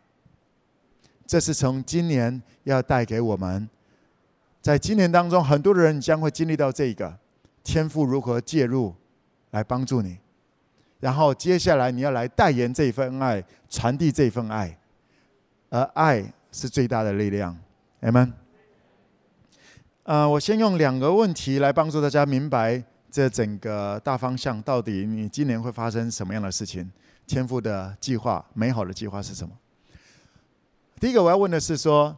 [1.26, 3.70] 这是从今年要带给我们，
[4.62, 7.18] 在今年当中，很多的人将会经历到这个
[7.64, 8.94] 天赋如何介入
[9.50, 10.20] 来帮助你，
[11.00, 14.78] 然后接下来你要来代言这份爱，传递这份爱。
[15.72, 17.58] 而爱是最大的力量
[18.02, 18.34] ，Amen。
[20.04, 26.92] 呃，我先用两个问题来帮助大家明白这整个大方向，到底你今年会发生什么样的事情？
[27.26, 29.54] 天赋的计划，美好的计划是什么？
[31.00, 32.16] 第一个我要问的是说，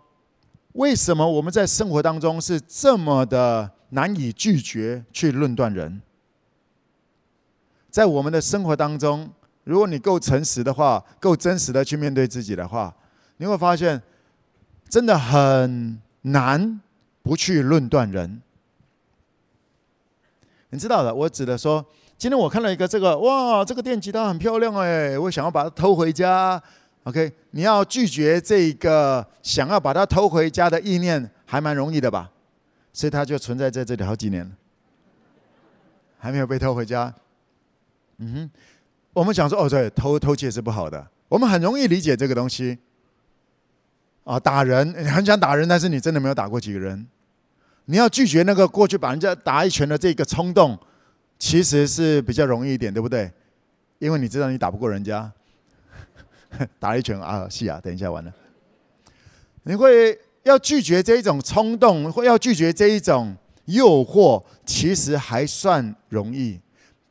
[0.73, 6.01] 为什么我们在生活当中是这么的难以拒绝去论断人？
[7.91, 9.29] 在我们的生活当中，
[9.63, 12.93] 如果你够诚实的话，够真实的去面对自己的话。
[13.37, 14.01] 你会发现，
[14.89, 16.81] 真的很难
[17.21, 18.41] 不去论断人。
[20.71, 21.85] 你知道的，我指的说，
[22.17, 26.59] 今天我看了一个这个，哇，这个电吉他很漂亮哎，我想要把它偷回家。
[27.03, 32.31] OK，你要拒绝这个想要把它偷回家的意念，还蛮容易的吧？
[32.93, 34.51] 所以它就存在在这里好几年了，
[36.17, 37.13] 还没有被偷回家。
[38.19, 38.51] 嗯哼，
[39.11, 42.77] 我们想说，哦，对，偷偷窃是不好的，我们很容易理解这个东西。
[44.23, 47.05] 啊，打人，你很想打人，但是你真的没有打过几个人。
[47.85, 50.79] 你要拒绝那个过去把人家打一拳的这个冲动，
[51.37, 53.29] 其实是比较容易一点，对不对？
[53.99, 55.29] 因为你知道你打不过人家，
[56.79, 58.33] 打了一拳啊，是啊，等一下完了。
[59.63, 63.35] 你会要拒绝这一种冲动，或要拒绝这一种
[63.65, 66.59] 诱惑，其实还算容易。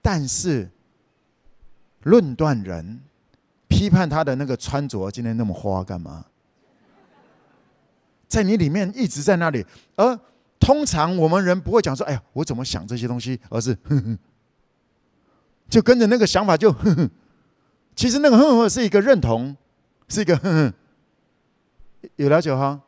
[0.02, 0.68] 但是
[2.02, 3.00] 论断人，
[3.68, 6.26] 批判他的那个穿着今天那么花干嘛？
[8.28, 9.64] 在你里面一直在那里，
[9.96, 10.18] 而
[10.58, 14.18] 通常我们人不会讲说：“哎呀，我怎么想这些东西？”而是哼哼，
[15.70, 17.10] 就跟着那个想法就哼哼。
[17.94, 19.56] 其实那个哼哼是一个认同，
[20.08, 20.72] 是一个哼哼。
[22.16, 22.80] 有了解哈？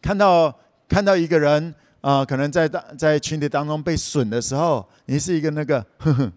[0.00, 0.58] 看到
[0.88, 6.32] 看到一个人啊、可能在在群体当中被损的时候，你是一个那个哼哼。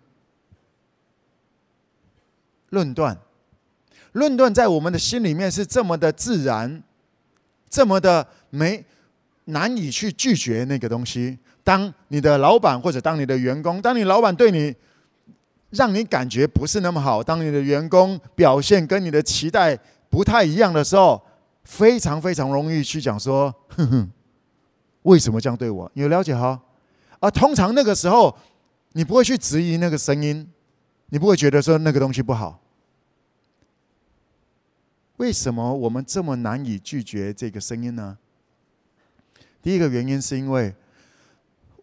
[2.69, 3.17] 论断，
[4.11, 6.83] 论断在我们的心里面是这么的自然。
[7.69, 8.83] 这么的没
[9.45, 11.37] 难以去拒绝那个东西。
[11.63, 14.75] 当你的老板或者当你的员工，当你老板对你
[15.71, 19.77] 让你感觉不是那么好，当你的员工表现跟你的期待
[20.09, 21.21] 不太一样的时候，
[21.63, 24.09] 非常非常容易去讲说：“哼哼，
[25.03, 26.59] 为什么这样对我？”有了解哈？
[27.19, 28.35] 而通常那个时候，
[28.93, 30.49] 你不会去质疑那个声音，
[31.09, 32.59] 你不会觉得说那个东西不好。
[35.17, 38.17] 为什么我们这么难以拒绝这个声音呢？
[39.61, 40.73] 第一个原因是因为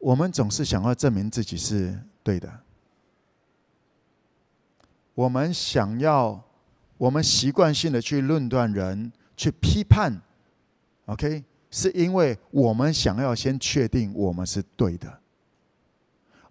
[0.01, 2.51] 我们总是想要证明自己是对的。
[5.17, 6.41] 我们想要，
[6.97, 10.13] 我们习惯性的去论断人，去批判
[11.07, 15.13] ，OK，是因为我们想要先确定我们是对的。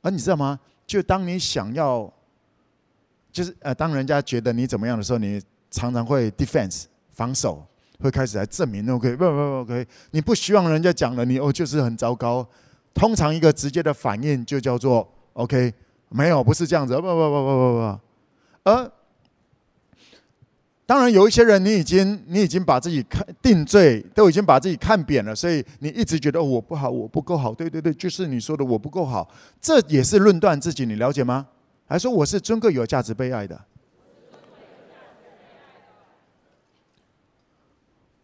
[0.02, 0.60] 而你知道吗？
[0.86, 2.12] 就当你想要，
[3.32, 5.42] 就是呃，当人家觉得你怎么样的时候，你。
[5.72, 7.62] 常常会 defense 防守，
[8.00, 12.48] 会开始来证明 OK 不不不 OK，你不希望人家讲了你哦就是很糟糕。
[12.94, 15.74] 通常一个直接的反应就叫做 OK，
[16.08, 18.00] 没有不是这样子不不不不不不。
[18.66, 18.92] 而
[20.88, 27.54] 当然有一些人你已经你已经把自己看定罪，都已经把自己看扁了，所以你一直觉得我不好，我不够好。
[27.54, 29.30] 对对对，就是你说的我不够好，
[29.62, 31.48] 这也是论断自己，你了解吗？
[31.88, 33.60] 还说我是尊贵有价值被爱的。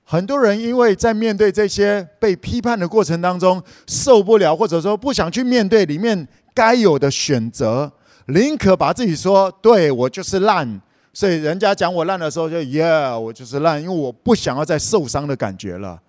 [0.04, 7.92] 很多人因为在面对这些被批判的过程当中受不了，或者说不想去面对里面该有的选择，
[8.32, 10.82] 宁可把自己说对我就是烂，
[11.14, 16.02] 所以人家讲我烂的时候就耶，yeah, 我就是烂，因为我不想要再受伤的感觉了，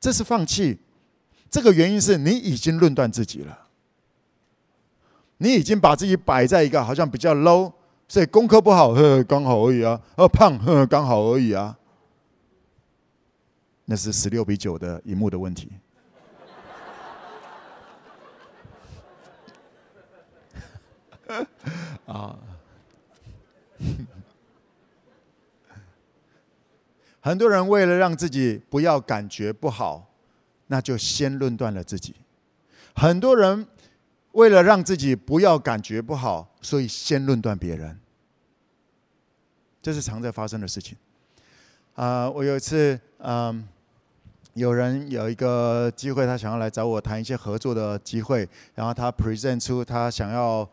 [0.00, 0.78] 这是放弃。
[1.50, 3.58] 这个原因是你已经论断自己了，
[5.38, 7.72] 你已经把自己摆在一个好像比较 low，
[8.06, 11.76] 所以功课不好，呵，刚好而已啊，呃，胖，呵，刚好而已啊。
[13.86, 15.68] 那是十六比九的荧幕的问题。
[22.06, 22.36] 啊，
[27.20, 30.10] 很多人为了让自己不要感觉不好，
[30.66, 32.14] 那就先论断了自己。
[32.94, 33.66] 很多人
[34.32, 37.98] 为了让自己不要感觉不好，所以先论断别人。
[39.82, 40.96] 这是常在发生的事情。
[41.94, 43.68] 啊，我有一次，嗯。
[44.54, 50.68] 有人有一个机会，他想要来找我谈一些合作的机会，然后他 present 出他想要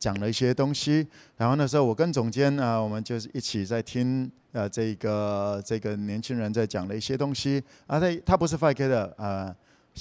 [0.00, 9.54] 讲了一些东西，然后那时候我跟总监啊，我们就是一起在听呃这个这个年轻人在讲的一些东西，啊他他不是 5K 的，呃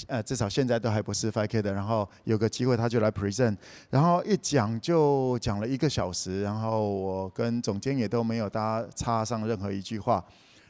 [0.07, 3.55] 呃至少现在都还不是 5K 的，然后有个机会他就来 present，
[3.91, 10.25] 然后一讲就讲了一个小时，然后我跟总监也都没有搭插上任何一句话，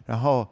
[0.05, 0.45] 然后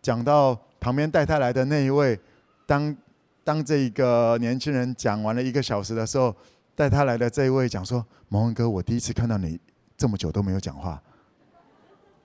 [0.00, 0.58] 讲到。
[0.80, 2.18] 旁边带他来的那一位，
[2.64, 2.96] 当
[3.44, 6.34] 当这个年轻人讲完了一个小时的时候，
[6.74, 9.58] 带他来的这一位讲说：“蒙文哥，我第一次看到你
[9.96, 11.02] 这么久都没有讲话。”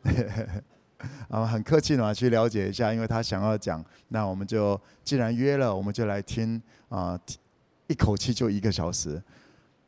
[1.27, 7.19] 啊，很客气的嘛，去了解一下，因为他想要讲，那我们就既然约了，我们就来听啊，
[7.87, 9.21] 一口气就一个小时。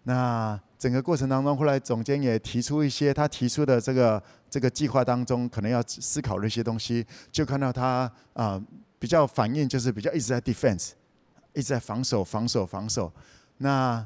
[0.03, 8.61] 那整个过程当中，后来总监也提出一些他提出的这个这个计划当中可能要思考的一些东西，就看到他啊
[8.99, 10.91] 比较反应就是比较一直在 defense，
[11.53, 13.11] 一直在防守防守防守。
[13.57, 14.05] 那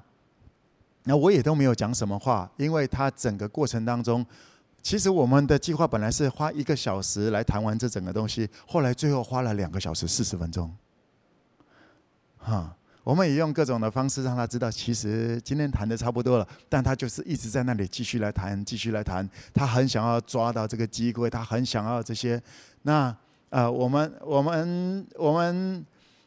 [1.03, 4.25] 那我也都没有讲什么话，因为他整个过程当中，
[4.81, 10.75] 其实我们的计划本来是花一个小时来谈完这整个东西，后来最后花了两个小时四十分钟，
[12.37, 12.75] 哈。
[13.03, 19.27] 我们也用各种的方式让他知道，其实今天谈的差不多了，但他就是一直在那里继续来谈，继续来谈。
[19.55, 22.39] 他很想要抓到这个机会，他很想要这些。
[22.83, 23.13] 那
[23.49, 25.83] 呃，我们我们我们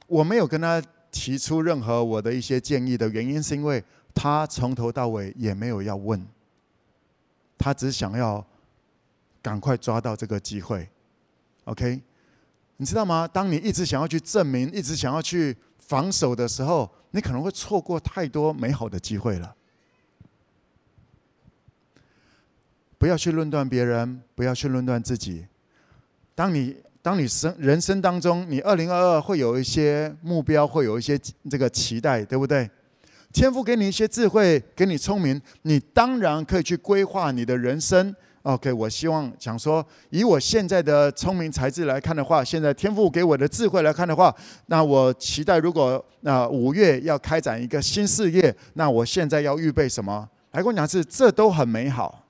[0.09, 3.83] 我没有跟他提出任何我的一些建议的原因，是因为
[4.15, 6.25] 他从头到尾也没有要问，
[7.59, 8.47] 他只想要
[9.43, 10.89] 赶快抓到这个机会。
[11.65, 12.01] OK，
[12.77, 13.27] 你知道吗？
[13.27, 15.57] 当你一直想要去证明，一直想要去。
[15.87, 19.55] 防守的时候，你可能会错过太多美好的机会了。
[22.97, 25.47] 不要去论断别人，不要去论断自己。
[26.35, 32.71] 当你当你生人生当中，你二零二二会有一些目标，会有一些这个期待，对不对？
[33.35, 38.15] 天父给你一些智慧，给你聪明，你当然可以去规划你的人生。
[38.43, 44.33] OK，我希望想说，以我现在的聪明才智来看的话，现在天父给我的智慧来看的话，
[44.67, 50.29] 那我期待如果那五月要开展一个新事业，那我现在要预备什么？
[50.53, 52.25] 来跟我讲是，这都很美好。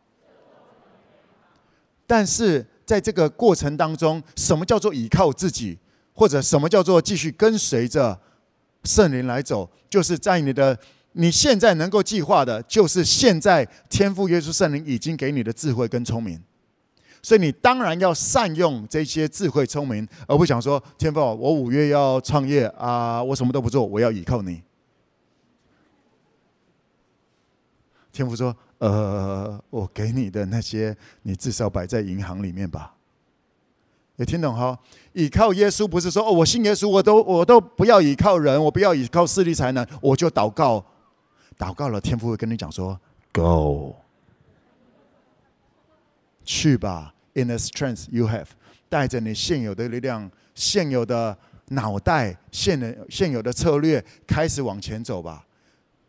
[2.07, 5.79] 但是在这个过程当中，什么叫做依靠自己，
[6.15, 8.19] 或者什么叫做继续跟随着
[8.85, 9.69] 圣灵来走？
[9.91, 10.79] 就是在你的。
[11.17, 16.43] 你现在能够计划的，就是现在天赋耶稣圣灵已经给你的智慧跟聪明，
[17.23, 24.61] 所以你当然要善用这些智慧聪明，而不想说天父，我五月要创业啊，我什么都不做，我要依靠你。
[28.11, 32.94] 天父说：“呃，我给你的那些，你至少摆在银行里面吧。”
[34.17, 34.79] 有听懂哈？
[35.13, 40.85] 依靠耶稣不是说哦，我信耶稣，我都我都不要依靠人，我不要依靠势力才能，我就祷告。
[41.57, 42.99] 祷告了，天父会跟你讲说
[43.33, 43.97] ：“Go，
[46.45, 47.15] 去吧。
[47.35, 48.47] In the strength you have，
[48.89, 51.37] 带着你现有的力量、现有的
[51.69, 55.45] 脑袋、现的现有的策略，开始往前走吧。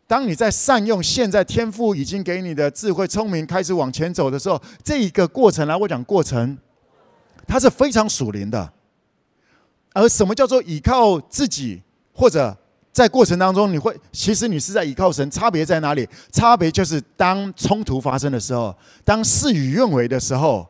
[0.08, 6.56] 当你在善用现在天父已经给你的智慧、聪明，开始往前走的时候，这一个过程来，我讲过程，
[7.46, 8.72] 它是非常属灵的。
[9.92, 11.82] 而什么叫做依靠自己，
[12.12, 12.56] 或者？”
[12.96, 16.08] 在过程当中，你会其实你是在依靠神，差别在哪里？
[16.32, 18.74] 差别就是当冲突发生的时候，
[19.04, 20.66] 当事与愿违的时候，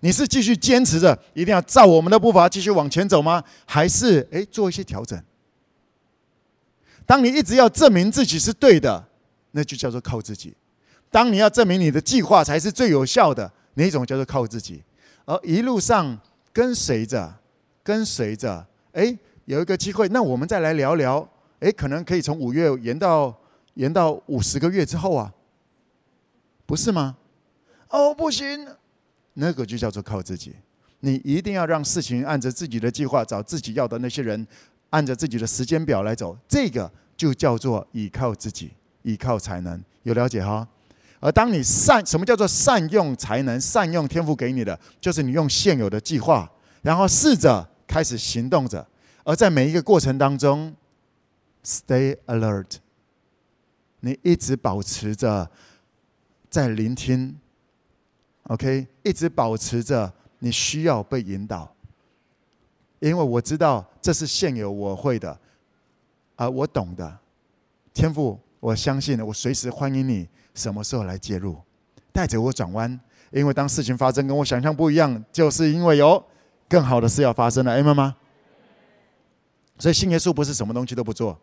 [0.00, 3.42] 你是继续坚持着一定要照我们的步伐继续往前走吗？
[3.64, 5.18] 还是诶做一些调整？
[7.06, 9.02] 当你一直要证明自己是对的，
[9.52, 10.50] 那就叫做靠自己；
[11.10, 14.82] 当你要证明你的计划才是最有效的，哪一种叫做靠自己。
[15.30, 16.18] 而一路上
[16.52, 17.32] 跟随着，
[17.84, 21.26] 跟随着，诶有一个机会，那我们再来聊聊。
[21.60, 23.32] 诶，可能可以从五月延到
[23.74, 25.32] 延到五十个月之后啊，
[26.66, 27.16] 不是吗？
[27.90, 28.66] 哦，不行，
[29.34, 30.56] 那个就叫做靠自己。
[30.98, 34.44] 你一定要让事情按着自己的计划，找自己要的那些人，
[34.88, 38.72] 按着自己的时间表来走，这个就叫做依靠自己，
[39.02, 39.80] 依靠才能。
[40.02, 40.66] 有了解哈？
[41.20, 43.60] 而当你善，什么叫做善用才能？
[43.60, 46.50] 善用天赋给你的，就是你用现有的计划，
[46.80, 48.86] 然后试着开始行动着。
[49.22, 50.74] 而在每一个过程当中
[51.62, 52.76] ，stay alert，
[54.00, 55.48] 你一直保持着
[56.48, 57.38] 在聆听
[58.44, 61.70] ，OK，一直保持着你需要被引导，
[62.98, 65.38] 因为我知道这是现有我会的，
[66.36, 67.18] 啊，我懂的，
[67.92, 70.28] 天赋，我相信我随时欢迎你。
[70.52, 71.56] 什么时候来介入，
[72.12, 73.00] 带着我转弯？
[73.30, 76.22] 因为当事情发生跟我想象不一样，就是因为有
[76.68, 78.16] 更好的事要发生了，明白吗？
[79.78, 81.38] 所以信耶稣不是什么东西都不做，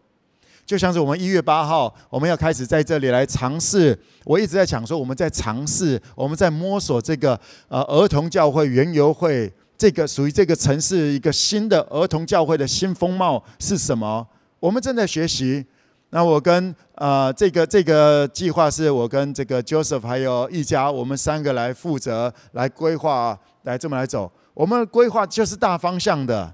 [0.66, 3.98] 就像是我们一月八号，我们要开始在这里来尝试。
[4.26, 7.40] 我一直在讲说，我们在尝试，我们在摸索这个
[7.70, 14.28] 呃儿童教会园游会，这个属于这个城市一个新的儿童教会的新风貌是什么？
[14.60, 15.66] 我们正在学习。
[16.10, 24.32] 那我跟呃这个这个计划是我跟这个 Joseph 还有一家，我们三个来负责来规划，来这么来走。
[24.54, 26.54] 我们的规划就是大方向的，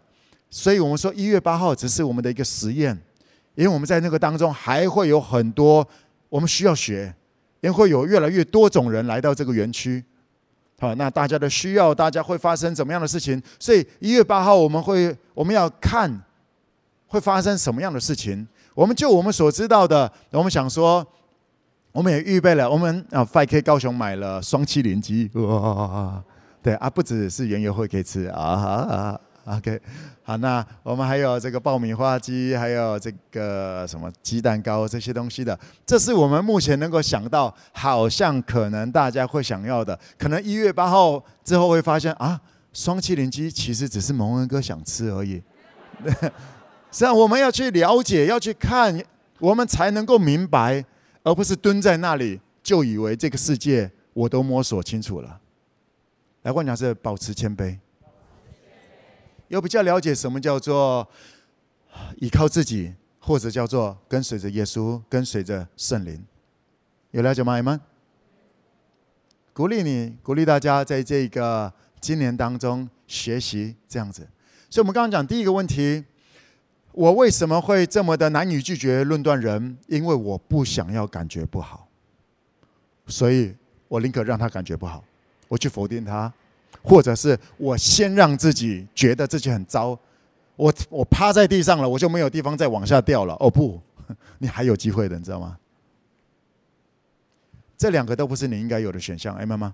[0.49, 2.99] 所以我们说一月八号只是我们的一个实验，
[3.53, 5.87] 因为我们在那个当中还会有很多
[6.29, 7.13] 我们需要学，
[7.61, 10.03] 因为会有越来越多种人来到这个园区。
[10.79, 13.41] 好，那大家的需要，大家会发生怎么样的事情？
[13.59, 16.11] 所以一月八号我们会我们要看
[17.05, 18.45] 会发生什么样的事情。
[18.73, 21.05] 我们就我们所知道的，我们想说，
[21.91, 26.23] 我们也预备了，我们啊，5K 高雄买了双淇淋机，哇，
[26.61, 29.79] 对啊，不只是园游会可以吃啊啊啊，OK，
[30.23, 42.39] 好，那我们还有这个爆米花机，还有这个什么鸡蛋糕这些东西的，这是我们目前能够想到，好像可能大家会想要的，可能一月八号之后会发现啊，
[42.71, 45.43] 双淇淋机其实只是蒙恩哥想吃而已。
[46.93, 49.03] 实际上，我们要去了解，要去看，
[49.39, 50.85] 我们才能够明白，
[51.23, 55.41] 而不是蹲在那里就以为这个世界我都摸索清楚了。
[56.43, 57.79] 来，我讲是保持谦卑，
[59.47, 61.09] 有比较了解什么叫做
[62.17, 66.23] 依靠自己，或者叫做跟随着耶稣，跟随着圣灵，
[67.09, 67.55] 有了解吗？
[67.55, 67.81] 你们？
[69.51, 74.27] 鼓励你，鼓励大家在这个今年当中学习这样子。
[74.69, 76.05] 所以，我们刚刚讲第一个问题。
[76.93, 79.77] 我为什么会这么的难以拒绝论断人？
[79.87, 81.87] 因为我不想要感觉不好，
[83.07, 83.53] 所以
[83.87, 85.03] 我宁可让他感觉不好，
[85.47, 86.31] 我去否定他，
[86.83, 89.97] 或者是我先让自己觉得自己很糟，
[90.55, 93.35] 我我趴在地上了，我就没有地方再往下掉了。
[93.39, 93.81] 哦不，
[94.37, 95.57] 你还有机会的，你知道吗？
[97.75, 99.73] 这两个都不是你应该有的选项，哎妈妈，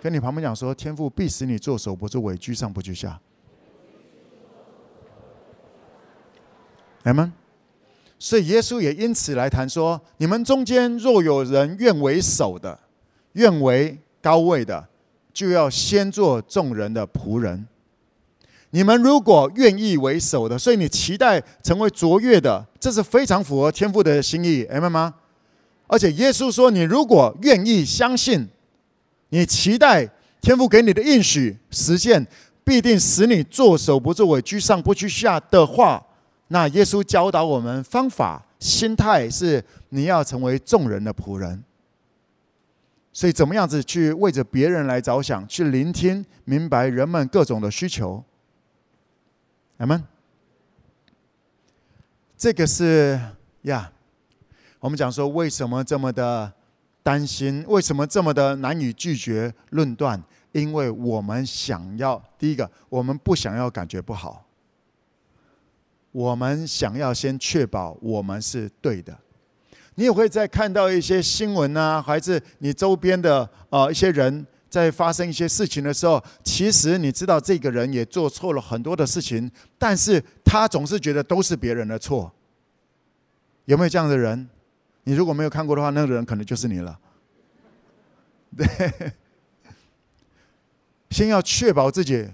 [0.00, 3.20] 跟你旁边讲说，天赋必使你做手不作尾，居上不居下。
[7.04, 7.32] 来吗？
[8.18, 12.78] 所以耶稣也因此来谈说：你们中间若有人愿为首的，
[13.32, 14.88] 愿为高位的，
[15.32, 17.66] 就要先做众人的仆人。
[18.70, 25.14] 你们如果愿意为首的，所以你期待成为卓越的，这是非常符合天父的心意，明白吗？
[25.86, 28.48] 而且耶稣说：你如果愿意相信，
[29.28, 30.08] 你期待
[30.40, 32.26] 天父给你的应许实现，
[32.64, 36.02] 必定使你作首不作尾，居上不居下的话。
[36.48, 41.64] 那耶稣教导我们方法、心态是你要成为众人的仆人。
[43.12, 48.24] 所以怎么样子去为着别人来着想，去聆听、明白人们各种的需求？
[49.78, 50.02] 阿门。
[52.36, 53.18] 这个是
[53.62, 53.90] 呀，
[54.80, 56.52] 我们讲说为什么这么的
[57.02, 57.64] 担心？
[57.68, 60.22] 为什么这么的难以拒绝论断？
[60.52, 64.43] 因为我们想要第一个，我们不想要感觉不好。
[66.14, 69.18] 我们想要先确保我们是对的。
[69.96, 82.32] 你也会在看到一些新闻啊，还是你周边的呃一些人在发生一些事情的时候，其实你知道这个人也做错了很多的事情，但是他总是觉得都是别人的错。
[83.64, 84.48] 有没有这样的人？
[85.02, 86.96] 你如果没有看过的话，那个人可能就是你了。
[88.56, 89.12] 对，
[91.10, 92.28] 先要确保自己，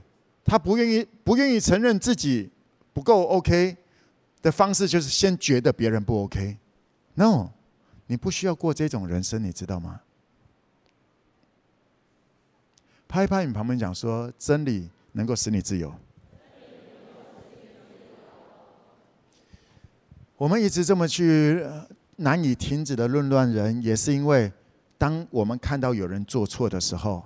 [0.45, 2.51] 他不愿意不愿意承认自己。
[2.93, 3.77] 不够 OK
[4.43, 6.57] 的方式就是先觉得别人不 OK。
[7.15, 7.51] No，
[8.07, 10.01] 你不需要过这种人生，你知道吗？
[13.07, 15.95] 拍拍你旁边讲说，真理能够使你自由。
[20.37, 21.65] 我们一直这么去
[22.17, 24.51] 难以停止的论断人，也是因为
[24.97, 27.25] 当我们看到有人做错的时候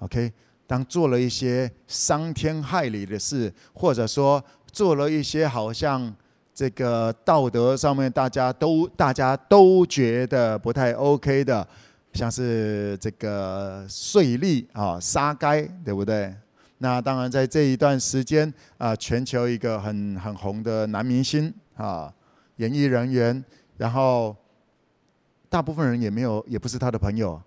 [0.00, 0.32] ，OK。
[0.66, 6.14] 当做了一些伤天害理的事，或者说做了一些好像
[6.54, 11.66] 这个道德上面大家都大家都觉得不太 OK 的，
[12.12, 16.34] 像是这个税利啊、杀该，对不对？
[16.78, 22.12] 那当然在这一段时间啊，全球一个很很红的男明星啊，
[22.56, 23.44] 演艺人员，
[23.76, 24.36] 然后
[25.48, 27.40] 大部分人也没有，也不是他的朋友，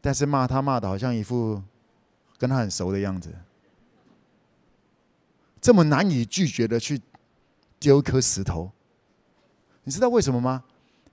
[0.00, 1.62] 但是骂他骂的好像一副
[2.38, 3.30] 跟他很熟的样子。
[5.60, 7.00] 这么难以拒绝的去
[7.78, 8.70] 丢一颗石头，
[9.84, 10.64] 你知道为什么吗？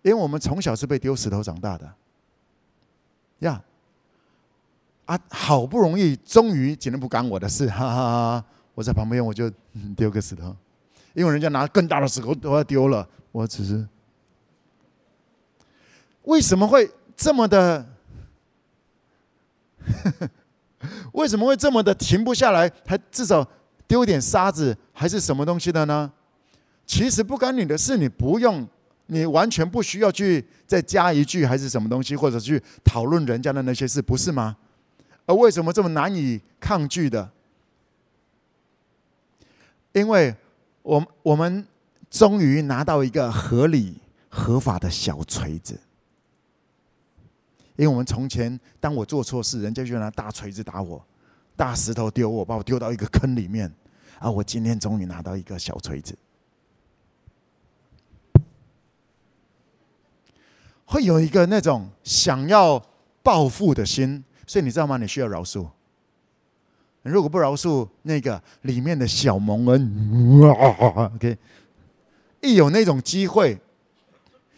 [0.03, 1.93] 因为我们从小是被丢石头长大的，
[3.39, 3.61] 呀，
[5.05, 8.45] 啊，好不容易终于竟然不干我的事，哈哈哈！
[8.73, 9.51] 我在旁边我就
[9.97, 10.55] 丢个石头，
[11.13, 13.85] 因为人家拿更大的石头都要丢了，我只是
[16.23, 17.85] 为什么会这么的？
[21.13, 22.71] 为什么会这么的停不下来？
[22.85, 23.45] 还至少。
[23.87, 26.11] 丢点沙子还是什么东西的呢？
[26.85, 28.67] 其实不干你的事，你不用，
[29.07, 34.57] 你完全不需要去再加一句还是什么东西，或者去讨论人家的那些事，不是吗？
[35.25, 37.29] 而为什么这么难以抗拒的？
[39.93, 40.35] 因为
[40.83, 41.65] 我我们
[42.09, 43.97] 终于拿到一个合理
[44.29, 45.79] 合法的小锤子。
[47.75, 51.05] 因为我们从前当我做错事，人家就拿大锤子打我。
[51.57, 53.73] 大石头丢我，把我丢到一个坑里面，
[54.19, 54.29] 啊！
[54.29, 56.15] 我今天终于拿到一个小锤子，
[60.85, 62.79] 会有一个那种想要
[63.23, 64.97] 报复的心，所以你知道吗？
[64.97, 65.67] 你需要饶恕。
[67.01, 70.41] 如果不饶恕，那个里面的小蒙恩，
[71.15, 71.37] OK，
[72.41, 73.57] 一有那种机会，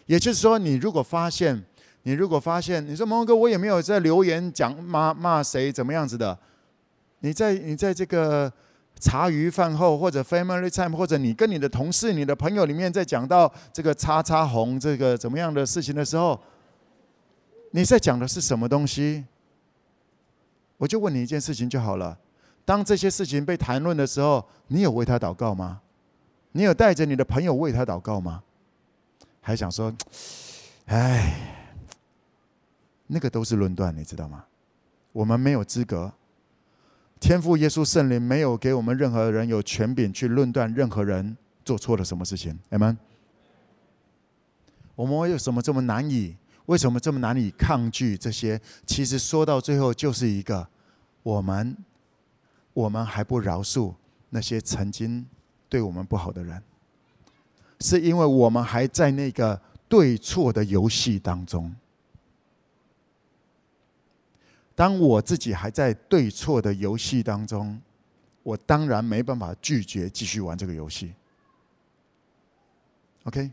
[0.04, 1.64] 也就是说，你如果发现，
[2.02, 6.38] 你如果发现，你说蒙恩哥，我也没有在留言讲骂骂谁怎么样子的。
[7.20, 8.52] 你在你在这个
[8.98, 16.38] 茶余饭后，或者 family time，或者你跟你的同事、你的朋友里面，在讲到这个叉叉红这个怎么样的事情的时候，
[17.70, 19.24] 你在讲的是什么东西？
[20.76, 22.18] 我就问你一件事情就好了：
[22.64, 25.80] 当这些事情被谈论的时候，你有为他祷告吗？
[26.52, 28.42] 你有带着你的朋友为他祷告吗？
[29.40, 29.94] 还想说，
[30.86, 31.38] 哎，
[33.06, 34.44] 那个都是论断，你知道吗？
[35.12, 36.12] 我们没有资格。
[37.20, 42.96] 天父耶稣圣灵没有给我们任何人有权柄去论断任何人做错了什么事情，Amen。
[44.96, 46.34] 我们为什么这么难以？
[46.66, 48.60] 为什么这么难以抗拒这些？
[48.86, 50.66] 其实说到最后就是一个，
[51.22, 51.76] 我们
[52.72, 53.94] 我们还不饶恕
[54.30, 55.26] 那些曾经
[55.68, 56.62] 对我们不好的人，
[57.80, 61.74] 是因为我们还在那个对错的游戏当中。
[64.80, 67.78] 当我自己还在对错的游戏当中，
[68.42, 71.12] 我当然没办法拒绝继续玩这个游戏。
[73.24, 73.50] OK，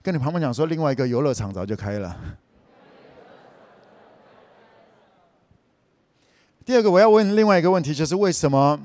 [0.00, 2.16] 跟你旁边讲说，另外一个游乐场早就开了。
[6.64, 8.80] 第二个，我要问另外一个问题，就是为什么？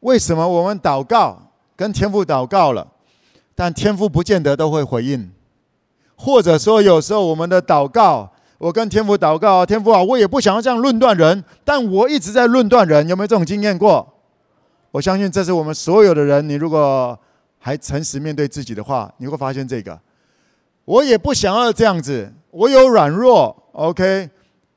[0.00, 2.94] 为什么我们祷告跟天父祷告了，
[3.54, 5.30] 但天父不见得都会回应，
[6.16, 8.32] 或者说有时候我们的祷告。
[8.58, 14.14] 我跟天父祷告，天父啊，我也不想要这样论断人，但我一直在论断人，有没有这种经验过？
[14.90, 16.48] 我相信这是我们所有的人。
[16.48, 17.16] 你如果
[17.58, 19.98] 还诚实面对自己的话，你会发现这个。
[20.84, 24.28] 我也不想要这样子，我有软弱，OK，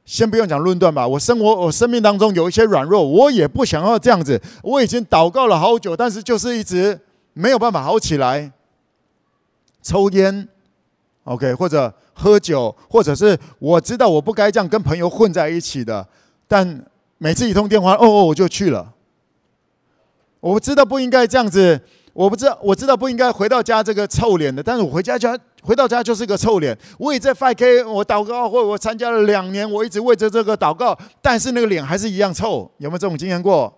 [0.05, 1.07] 先不用讲论断吧。
[1.07, 4.39] 我生活，我生命当中有一些软弱，我也不想要这样子。
[4.61, 6.99] 我已经祷告了好久，但是就是一直
[7.33, 8.51] 没有办法好起来。
[9.81, 10.47] 抽烟
[11.23, 11.93] ，OK，或者。
[12.13, 16.07] 喝酒，或者是我知道我不该这样跟朋友混在一起的，
[16.47, 16.85] 但
[17.17, 18.93] 每次一通电话，哦哦，我就去了。
[20.39, 21.81] 我知道不应该这样子，
[22.13, 26.77] 我不知道，我知道不应该回到家这个臭脸的，但是我回家家回到家就是个臭脸。
[26.99, 32.69] 我也在 5K，我祷告会，我参加了两年，我一直为着这个祷告，但是那个脸还是一样臭。
[32.77, 33.73] 有没有这种经验过？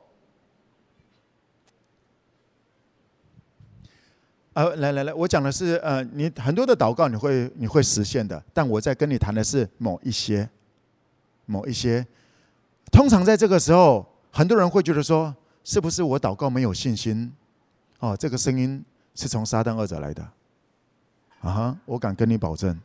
[4.54, 10.47] 呃，来来来，我讲的是呃，你很多的祷告你会你会实现的，但我在跟你谈的是某一些，
[11.47, 12.06] 某一些。
[12.91, 17.34] 通常在这个时候，很多人会觉得说，是不是我祷告没有信心？
[17.97, 18.84] 哦，这个声音
[19.16, 20.22] 是从撒旦二者来的。
[21.41, 22.80] 啊哈，我敢跟你保证。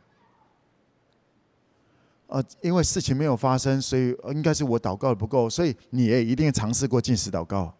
[2.27, 7.71] 呃，因为事情没有发生，所以应该是我祷告的不够，所以你也一定尝试过进食祷告。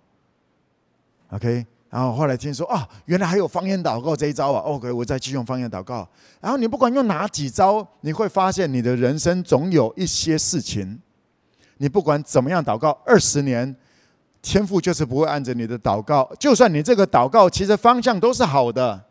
[1.32, 1.66] OK。
[1.90, 6.08] 然后后来听说啊，原来还有方言祷告这一招啊！OK，我再去用方言祷告。
[6.40, 11.00] 然后你不管用哪几招，你会发现你的人生总有一些事情，
[11.78, 13.76] 你不管怎么样祷告，二十年
[14.42, 19.06] 天赋就是不会按着你的祷告，就算你这个祷告其实方向都是好的，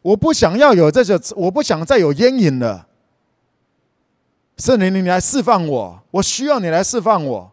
[0.00, 2.86] 我不想要有这些，我不想再有烟瘾了。
[4.56, 7.52] 圣灵，你来释放我，我需要你来释放我。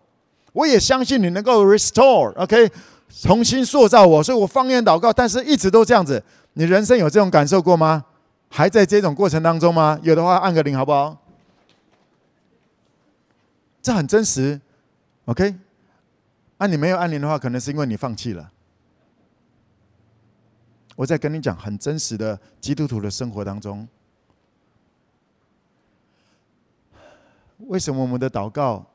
[0.53, 2.71] 我也相信你能够 restore，OK，
[3.21, 6.21] 重新塑造我，所以我方言祷告，但是一直都这样子。
[6.53, 8.03] 你人生有这种感受过吗？
[8.49, 9.99] 还在这种过程当中吗？
[10.03, 11.17] 有的话按个铃好不好？
[13.81, 14.59] 这很真实
[15.25, 15.55] ，OK。
[16.57, 18.51] 那你没有按铃的话，可能是因为你放弃了。
[20.95, 23.87] 我在跟你讲很真实的基督徒的生活当中，
[27.57, 28.85] 为什么我们的祷告，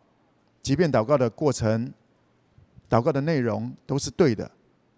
[0.62, 1.92] 即便祷告的过程、
[2.89, 4.51] 祷告的内容都是对的，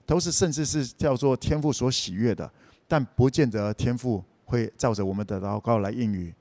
[0.07, 2.51] 都是甚至是叫做天父所喜悦的，
[2.87, 6.33] 但不见得天父会照着我们的祷告来应允。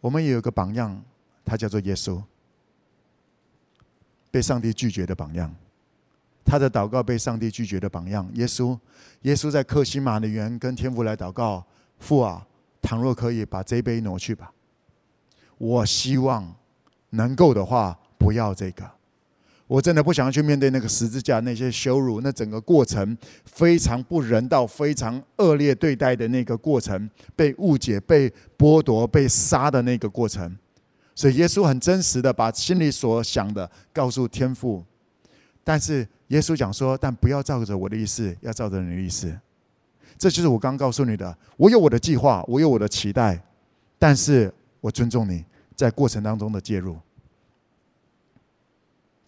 [0.00, 1.02] 我们也有个榜样，
[1.44, 2.22] 他叫做耶稣。
[4.30, 5.54] 被上帝拒绝的榜样，
[6.44, 8.28] 他的祷告被上帝拒绝的榜样。
[8.34, 8.78] 耶稣，
[9.22, 11.64] 耶稣在克西马的园跟天父来祷告
[11.98, 12.46] ：“父啊，
[12.82, 14.52] 倘若可以，把这杯挪去吧。
[15.56, 16.54] 我希望
[17.10, 18.97] 能够的话，不要这个。
[19.68, 30.56] 我真的不想要去面对那个十字架那些羞辱，那整个过程非常不人道、非常恶劣对待的那个过程，被误解、被剥夺、被杀的那个过程。”
[31.14, 34.82] 所以耶稣很真实的把心里所想的告诉天父，
[35.62, 39.36] 但是耶稣讲说：“但不要照着我的意思，要照着你的意思。”
[40.16, 41.36] 这就是我刚告诉你的。
[41.56, 43.38] 我有我的计划，我有我的期待，
[43.98, 45.44] 但是我尊重你
[45.76, 46.96] 在过程当中的介入。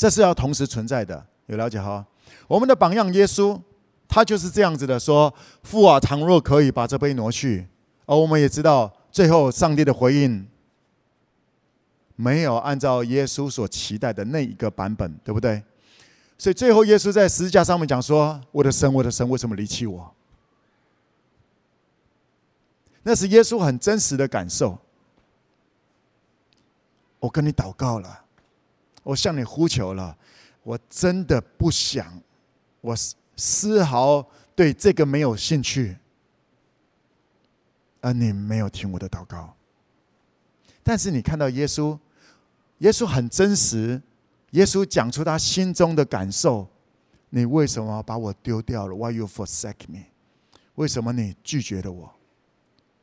[0.00, 2.02] 这是要同时存在的，有了解哈？
[2.48, 3.60] 我们的榜样耶稣，
[4.08, 5.30] 他就是这样子的说
[5.62, 7.68] ：“父啊，倘若可以把这杯挪去。”
[8.08, 10.48] 而我们也知道，最后上帝的回应。
[12.16, 15.62] 没有按照耶稣所期待的那一个版本，对不对？
[16.38, 20.14] 所以最后耶稣在十字架上面讲说：“我的神，我的神，为什么离弃我？”
[23.04, 24.78] 那是耶稣很真实的感受。
[27.18, 28.24] 我跟你祷告了，
[29.02, 30.16] 我向你呼求了，
[30.62, 32.22] 我真的不想，
[32.80, 32.94] 我
[33.36, 35.96] 丝毫对这个没有兴趣，
[38.00, 39.54] 而你没有听我的祷告。
[40.82, 41.98] 但是你看到耶稣。
[42.78, 44.00] 耶稣很真实，
[44.52, 46.66] 耶稣讲出他心中的感受：
[47.28, 50.04] 你为什么把我丢掉了？Why you forsake me？
[50.76, 52.10] 为什么你拒绝了我？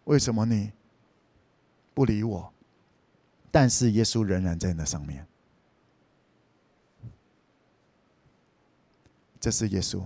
[0.05, 0.71] 为什么你
[1.93, 2.51] 不理我？
[3.51, 5.27] 但是耶稣仍然在那上面。
[9.39, 10.01] 这是耶稣，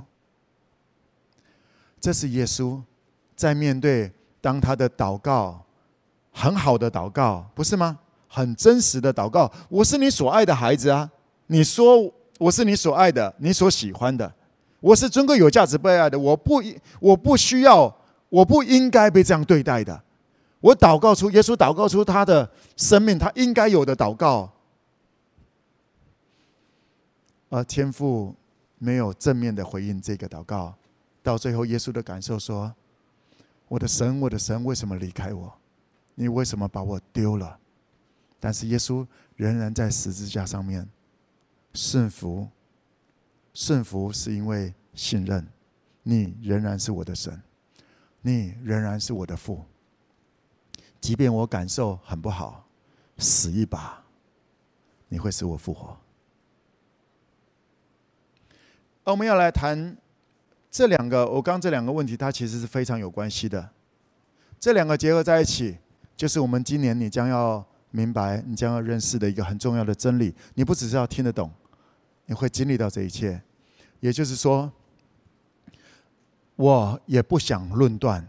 [2.00, 2.82] 这是耶稣
[3.36, 5.66] 在面对当他的祷告，
[6.32, 8.00] 很好的祷告，不是吗？
[8.28, 11.12] 很真实的祷告，我是你所爱的孩子啊！
[11.48, 12.10] 你说
[12.40, 14.34] 我是你所爱的，你所喜欢的，
[14.80, 16.64] 我是尊贵有价值被爱的，我不
[17.02, 17.94] 我不需要，
[18.30, 20.02] 我不应该被这样对待的。
[20.62, 24.54] 我祷告出耶稣祷告出他的生命，他应该有的祷告，
[27.50, 28.34] 而天父
[28.84, 30.76] 没有正面的回应这个祷告，
[31.22, 32.74] 到最后耶稣的感受说
[33.70, 35.54] ：“我的神，我的神，为什么离开我？
[36.16, 37.60] 你为什么把我丢了？”
[38.42, 39.06] 但是耶稣
[39.36, 40.90] 仍然在十字架上面
[41.76, 42.50] 顺服，
[43.54, 45.48] 顺服是因为信任，
[46.02, 47.40] 你仍然是我的神，
[48.20, 49.64] 你仍然是我的父。
[51.00, 52.66] 即便我感受很不好，
[53.20, 54.04] 死一把，
[55.08, 55.96] 你会使我复活。
[58.91, 59.98] 而我们要来谈
[60.70, 63.70] 这两个，我刚这两个问题，它其实是非常有关系的。
[64.60, 65.78] 这两个结合在一起，
[66.16, 67.66] 就是我们今年你将要。
[67.94, 70.34] 明白，你将要认识的一个很重要的真理。
[70.54, 71.52] 你不只是要听得懂，
[72.26, 73.42] 你会经历到这一切。
[74.00, 74.72] 也就是说，
[76.56, 78.26] 我也不想论断，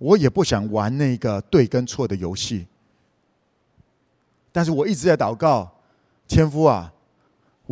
[0.00, 2.66] 我也不想玩那个对跟错的游戏。
[4.50, 5.72] 但是我一直在祷告，
[6.26, 6.92] 天父啊，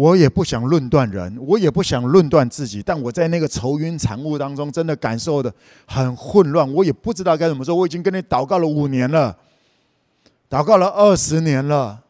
[0.01, 2.82] 我也不想论断人，我也不想论断自己。
[2.82, 5.53] 但我在那个愁云惨雾当中，真的感受的
[5.86, 7.76] 很混乱，我也不知道该怎么说。
[7.76, 9.36] 我已经跟你祷告了五年了。
[10.48, 12.03] 祷告了二十年了，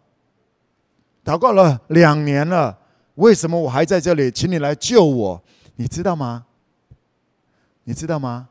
[1.24, 2.78] 祷告了两年了，
[3.16, 4.30] 为什么我还在这里？
[4.30, 5.43] 请你来救我，
[5.74, 6.47] 你知道吗？
[7.82, 8.51] 你知道吗？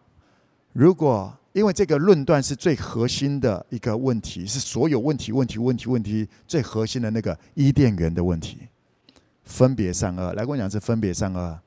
[0.74, 8.58] 如果因为这个论断是最核心的一个问题，是所有问题、问题、问题、问题最核心的那个伊甸园的问题，
[9.50, 10.32] 分别善恶。
[10.34, 11.60] 来跟我讲是分别善恶，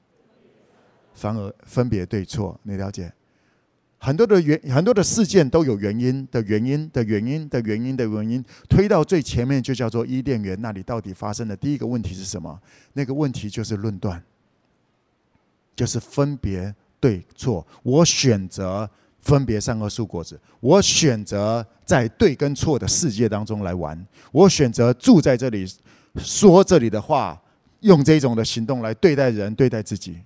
[1.13, 3.13] 反而分别对错，你了解？
[3.99, 12.61] 很多的原很多的事件都有原因的原因的原因的原因的原因，推到最前面就叫做伊甸园那里到底发生的第一个问题是什么？
[12.95, 14.21] 那个问题就是论断，
[15.77, 17.65] 就是分别对错。
[17.85, 18.89] 我选择
[19.21, 25.65] 分别善恶树果子，我选择在对跟错的世界当中来玩，我选择住在这里，
[26.17, 27.41] 说这里的话，
[27.83, 30.19] 用这种的行动来对待人，对待自己，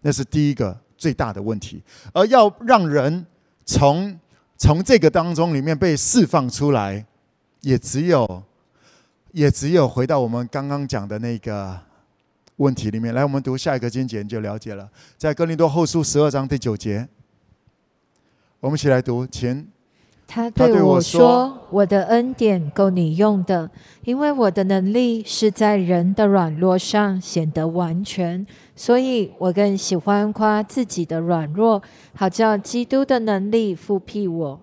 [0.00, 0.80] 那是第一个。
[0.96, 1.82] 最大的问题，
[2.14, 3.26] 而要让人
[3.66, 4.18] 从
[4.56, 7.04] 从这个当中里面被释放出来，
[7.62, 8.42] 也只有
[9.32, 11.78] 也只有回到我们刚刚讲的那个
[12.56, 13.24] 问题里面来。
[13.24, 17.06] 我们读下一个经节就了解了，在哥林多后书十二章第九节，
[18.60, 19.73] 我们一起来读，请。
[20.26, 23.70] 他对我说：“我的恩典够你用的，
[24.02, 28.44] 因为我的能力是在人的软弱上显得完全。
[28.74, 31.80] 所以我更喜欢夸自己的软弱，
[32.14, 34.60] 好叫基督的能力复辟我。”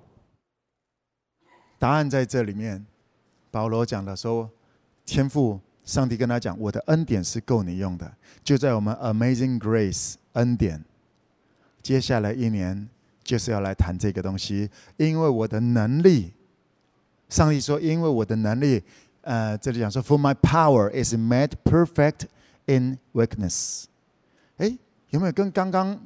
[1.80, 2.86] 答案在这里面。
[3.50, 4.50] 保罗讲的说
[5.06, 8.12] ：“天赋，上帝跟他讲，我的恩典是够你用的，
[8.44, 10.84] 就在我们 Amazing Grace 恩典。
[11.82, 12.90] 接下来一年。”
[13.32, 16.34] 就是要来谈这个东西，因为我的能力，
[17.30, 18.84] 上帝说，因为我的能力，
[19.22, 22.26] 呃，这里讲说，For my power is made perfect
[22.66, 23.86] in weakness。
[24.58, 24.78] 哎，
[25.12, 25.98] 有没有跟刚刚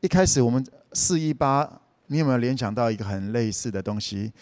[0.00, 4.32] 一开始我们四一八，你有没有联想到一个很类似的东西？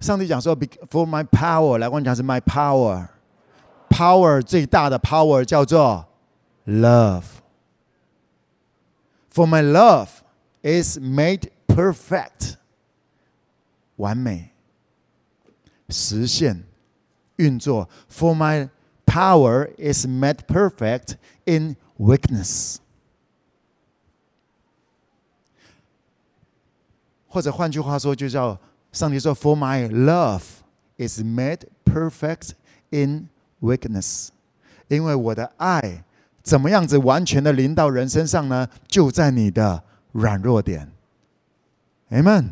[0.00, 6.06] 上帝讲说，For my power，来，我讲是 my power，power 最大的 power 叫做
[6.66, 7.22] love，For
[9.46, 10.08] my love。
[10.63, 12.55] is made perfect，
[13.95, 14.49] 完美，
[15.89, 16.63] 实现，
[17.37, 17.89] 运作。
[18.09, 18.69] For my
[19.05, 22.77] power is made perfect in weakness。
[27.27, 28.59] 或者换句话说，就叫
[28.91, 30.41] 上帝说：“For my love
[30.97, 32.51] is made perfect
[32.89, 33.29] in
[33.61, 34.29] weakness。”
[34.87, 36.03] 因为我的爱
[36.41, 38.67] 怎么样子完全的临到人身上呢？
[38.87, 39.83] 就在你的。
[40.14, 40.90] 软弱点
[42.10, 42.50] ，Amen。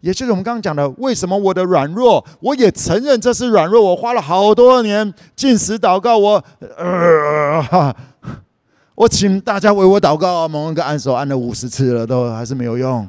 [0.00, 3.82] 也就是我们刚刚讲的，为什么我的软弱，我也承认这是软弱。
[3.82, 6.44] 我花了好多年禁食祷告，我
[6.76, 7.94] 呃，
[8.96, 13.08] 我请大家为我祷告，蒙恩哥按手按了五十次了，都还是没有用。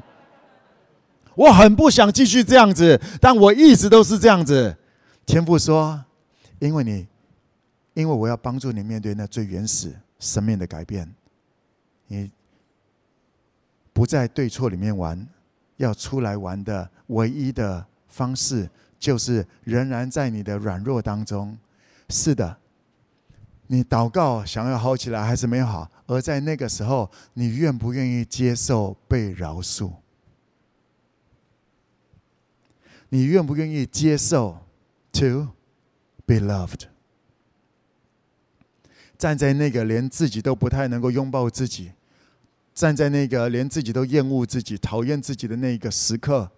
[1.36, 4.78] 我很不想继续这样子，但我一直都是这样子。
[5.26, 6.02] 天父说，
[6.60, 7.08] 因为你，
[7.94, 11.14] 因为我要帮助你面对那最原始生命的改变，
[12.08, 12.32] 你。
[13.96, 15.26] 不在对错里面玩，
[15.78, 18.70] 要出来玩的唯一的方式，
[19.00, 21.58] 就是仍然在你的软弱当中。
[22.10, 22.58] 是的，
[23.68, 25.90] 你祷告想要好起来，还是没有好。
[26.08, 29.94] 而在那个时候，你愿不愿意接受被饶恕？
[33.08, 34.58] 你愿不愿意接受
[35.14, 35.48] to
[36.26, 36.82] be loved？
[39.18, 41.94] 站在那个连自己都不太能够拥抱自己。
[42.76, 46.52] 站在那个连自己都厌恶自己、讨厌自己的那个时刻，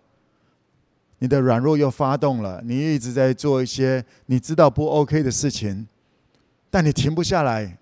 [1.20, 2.60] 你的软弱又发动了。
[2.66, 5.88] 你一直在做一些你知道不 OK 的事情，
[6.72, 7.78] 但你停不下来。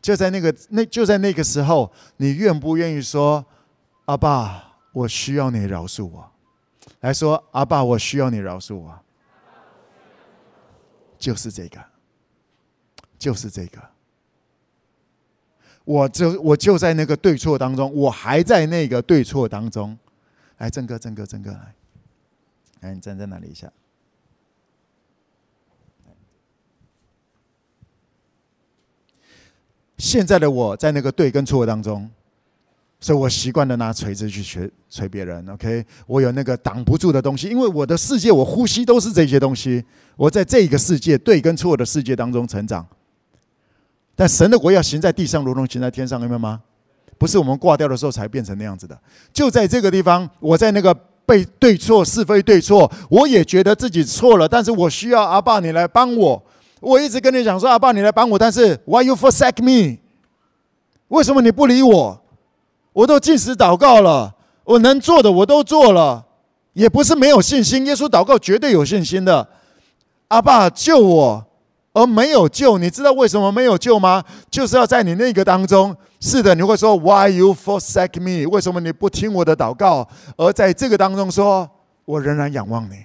[0.00, 3.44] 就在那个那就在那个时候，你愿不愿意说
[4.06, 6.32] ：“阿爸，我需要你饶恕我。”
[7.00, 8.98] 来说：“阿爸，我需要你饶恕我。”
[11.20, 11.78] 就是这个，
[13.18, 13.91] 就是这个。
[15.84, 19.98] 我就我就在那个对错当中，我还在那个对错当中。
[20.58, 21.74] 来，正哥，正哥，正哥，来，
[22.82, 23.70] 来，你站在那里一下。
[29.98, 32.10] 现在的我在那个对跟错当中，
[33.00, 35.48] 所以我习惯的拿锤子去锤锤别人。
[35.48, 39.84] OK，我有那个挡不住的东西，因为我的世界，我呼吸都是这些东西。
[40.16, 42.86] 我在这个世界对跟错的世界当中成长。
[44.14, 46.60] 但神的国要行在地上，如同行在天上，明白吗？
[47.18, 48.98] 不是我们挂掉的时候才变成那样子的。
[49.32, 50.92] 就在这个地方，我在那个
[51.24, 56.42] 被对错是非对错，我也觉得自己错了，但是我需要阿爸你来帮我。
[56.80, 59.98] 我一直跟你讲说，阿爸你来帮我，但是 Why you forsake me？
[61.08, 62.20] 为什么你不理我？
[62.92, 64.34] 我都禁食祷告了，
[64.64, 66.26] 我能做的我都做了，
[66.72, 67.86] 也不是没有信心。
[67.86, 69.48] 耶稣祷告绝对有信心的，
[70.28, 71.46] 阿爸救我。
[71.92, 74.24] 而没有救，你知道为什么没有救吗？
[74.50, 78.48] 就是要在你那个当中，是的，你会说 Why you forsake me？
[78.50, 80.08] 为什么你不听我的祷告？
[80.36, 81.70] 而在这个当中说，
[82.04, 83.04] 我仍然仰望你，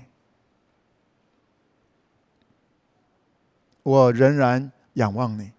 [3.84, 5.52] 我仍然仰望你。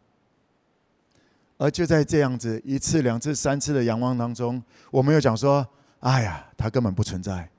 [1.59, 5.67] 而就在这样子一次、两次、三次的仰望当中，我没有讲说
[6.01, 7.51] 哎呀，他根本不存在，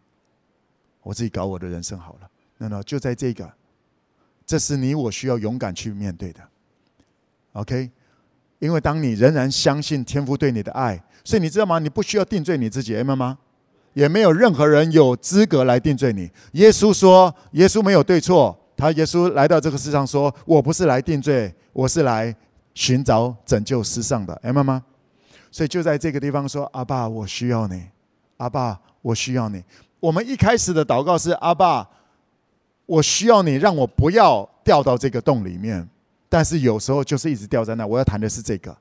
[1.03, 2.29] 我自己搞我的人生好了。
[2.57, 3.51] 那么就在这个，
[4.49, 6.39] 这是你我需要勇敢去面对的。
[7.53, 7.91] OK，
[8.57, 11.77] 因为当你仍然相信天父对你的爱，所以你知道吗？
[11.77, 13.37] 你不需要定罪你自己，明白吗？
[13.93, 16.27] 也没有任何人有资格来定罪你。
[16.53, 18.59] 耶稣说，耶稣没有对错。
[18.75, 22.35] 他耶稣来到这个世上说：“我不是来定罪，我是来
[22.73, 24.83] 寻找拯救世上的。”明白吗？
[25.51, 27.83] 所以就在这个地方说：“阿爸，我需要你。
[28.37, 29.63] 阿爸，我需要你。”
[30.01, 31.87] 我们一开始的祷告是：“阿爸，
[32.89, 35.87] 我需要你，让我不要掉到这个洞里面。”
[36.27, 37.85] 但是有时候就是一直掉在那。
[37.85, 38.75] 我要谈的是这个。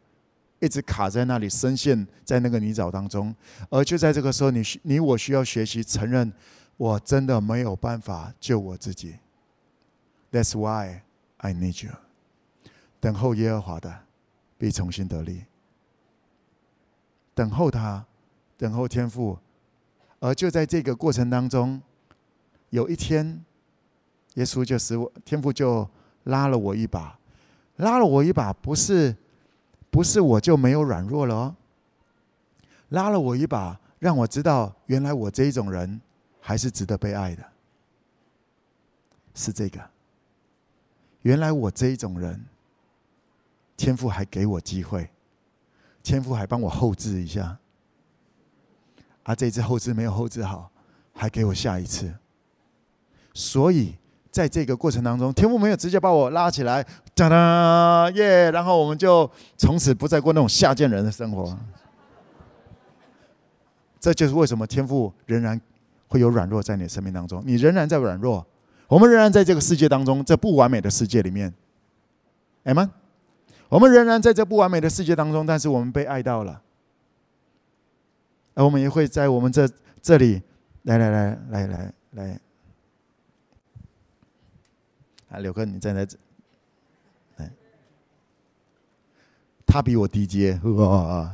[0.61, 3.32] 一直卡在那里，深陷在那个泥沼当中，
[3.70, 6.32] 而就在这个时候，你你我需要学习承认，
[6.76, 9.14] 我真的没有办法救我自己。
[10.32, 11.02] That's why
[11.36, 11.92] I need you。
[12.98, 14.00] 等候耶和华的，
[14.59, 15.44] 必重新得力。
[17.34, 18.04] 等候他，
[18.56, 19.38] 等候天父，
[20.18, 21.80] 而就在这个过程当中，
[22.70, 23.44] 有一天，
[24.35, 25.89] 耶稣就使我天父就
[26.24, 27.18] 拉了我一把，
[27.76, 29.16] 拉了我一把，不是。
[29.91, 31.57] 不是我就没有软弱了哦，
[32.91, 35.99] 拉了我一把，让我知道原来我这一种人
[36.43, 37.43] 还是值得被爱的，
[39.35, 39.81] 是这个。
[41.22, 42.45] 原来我这一种人，
[43.79, 45.09] 天父还给我机会，
[46.03, 47.59] 天父还帮我后置一下，
[49.22, 50.70] 啊，这次后置没有后置好，
[51.14, 52.14] 还给我下一次，
[53.33, 53.97] 所以。
[54.31, 61.59] 在这个过程当中，天父没有直接把我拉起来，哒哒耶，然后我们就从此不再过那种下贱人的生活。
[63.99, 65.61] 这就是为什么天父仍然
[66.07, 68.47] 会有软弱在你的生命当中，你仍然在软弱，
[68.87, 71.53] 我们仍然在这个世界当中，这不完美的世界里面，
[72.64, 72.89] 阿们，
[73.68, 76.61] 我们仍然在这不完美的世界当中，但是我们被爱到了，
[78.55, 79.68] 而我们也会在我们这
[80.01, 80.41] 这里，
[80.83, 82.41] 来来来来来来。
[85.31, 86.16] 啊，柳哥，你站在这，
[87.37, 87.51] 来，
[89.66, 91.31] 他比我低阶，哇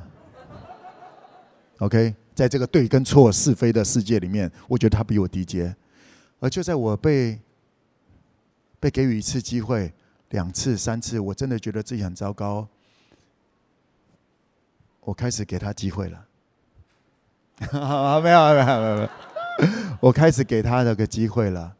[1.78, 5.74] ，OK，在这个对跟错是非的世界里面，我觉得他比我低阶，
[6.40, 7.38] 而就在我被
[8.80, 9.92] 被给予一次机会、
[10.30, 12.66] 两次、三次，我真的觉得自己很糟糕，
[15.02, 16.26] 我开始给他机会了，
[18.20, 19.08] 没有没有没有没有，
[20.02, 21.76] 我开始给他这个机会了。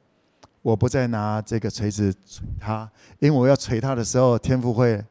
[0.65, 5.05] 我不再拿这个锤子锤他，因为我要锤他的时候，天父会，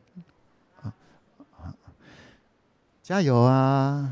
[3.04, 4.12] 加油啊！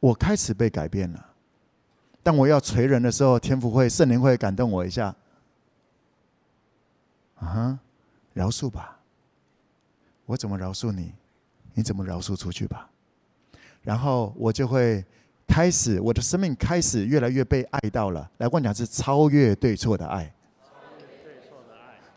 [0.00, 1.26] 我开始被改变了。
[2.20, 5.14] 当我要锤人的时候，天父会圣灵会感动我一下，
[7.36, 7.78] 啊，
[8.34, 8.98] 饶恕吧。
[10.26, 11.14] 我怎么饶恕你？
[11.72, 12.90] 你怎么饶恕出去吧？
[13.82, 15.06] 然后我就会。
[15.48, 18.30] 开始，我的生命开始越来越被爱到了。
[18.36, 20.32] 来，我讲是超越对错的爱。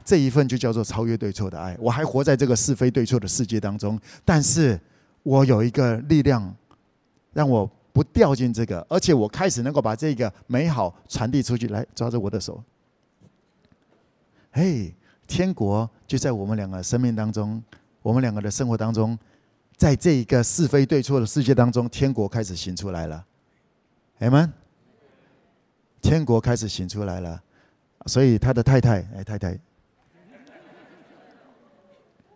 [0.03, 1.75] 这一份就叫做超越对错的爱。
[1.79, 4.79] 我还活在这个是非对错的世界当中，但是
[5.23, 6.53] 我有一个力量，
[7.33, 11.69] 让我不掉进这个，而且我开始能够把这个美好传递出去。
[11.69, 12.61] 来，抓着我的手。
[14.51, 14.93] 嘿，
[15.25, 17.63] 天国就在我们两个生命当中，
[18.01, 19.17] 我们两个的生活当中。
[19.81, 23.25] 在这一个是非对错的世界当中，天国开始行出来了，
[24.19, 24.53] 阿们，
[25.99, 27.41] 天国开始行出来了，
[28.05, 29.57] 所以他的太太，哎，太太，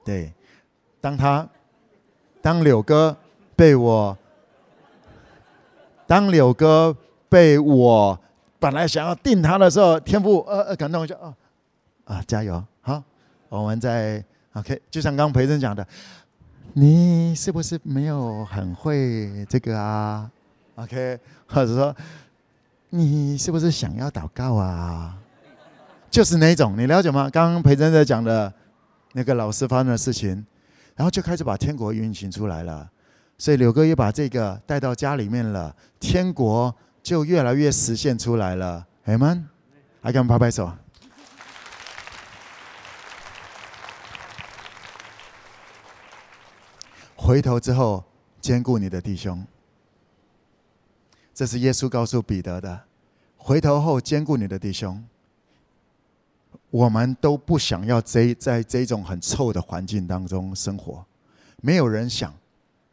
[0.04, 0.34] 对，
[1.00, 1.48] 当他，
[2.42, 3.16] 当柳哥
[3.56, 4.18] 被我，
[6.08, 6.98] 当柳哥
[7.30, 8.20] 被我
[8.58, 11.38] 本来想要定他的时候，天父呃呃感动一下啊，
[12.06, 13.04] 啊加油，好，
[13.50, 15.88] 我们在 OK，就像刚培正讲的。
[16.78, 20.30] 你是不是没有很会这个啊
[20.76, 21.18] ？OK，
[21.48, 21.96] 或者说
[22.90, 25.18] 你是不是想要祷告啊？
[26.12, 27.30] 就是那种，你了解吗？
[27.30, 28.54] 刚刚培真在讲的
[29.14, 30.46] 那个老师发生的事情，
[30.98, 32.90] 然后就开始把天国运行出来了。
[33.38, 38.86] 所以柳哥也把这个带到家里面了，天国就越来越实现出来了。
[39.06, 39.48] 阿们，
[40.02, 40.70] 来给我们拍拍手。
[47.26, 48.04] 回头之后，
[48.40, 49.44] 兼顾你的弟兄。
[51.34, 52.84] 这是耶稣告诉彼得的。
[53.36, 55.04] 回头后，兼顾你的弟兄。
[56.70, 61.04] 我们都不想要这在这种很臭的环境当中生活，
[61.64, 62.32] 没有人想，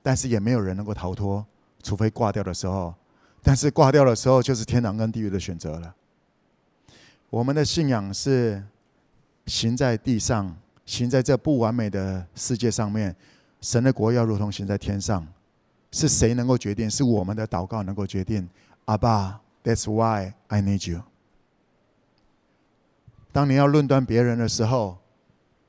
[0.02, 1.44] 但是也没有人能够逃脱，
[1.82, 2.94] 除非挂掉的时候。
[3.42, 5.94] 但是挂掉的时候，就是天堂跟地狱的选择了。
[7.28, 8.64] 我们的信仰是
[9.44, 10.56] 行在地上，
[10.86, 13.14] 行在这不完美的世界上面。
[13.62, 15.24] 神的国要如同行在天上，
[15.92, 16.90] 是谁能够决定？
[16.90, 18.46] 是我们的祷告能够决定。
[18.86, 21.00] 阿爸，That's why I need you。
[23.30, 24.98] 当你要论断别人的时候，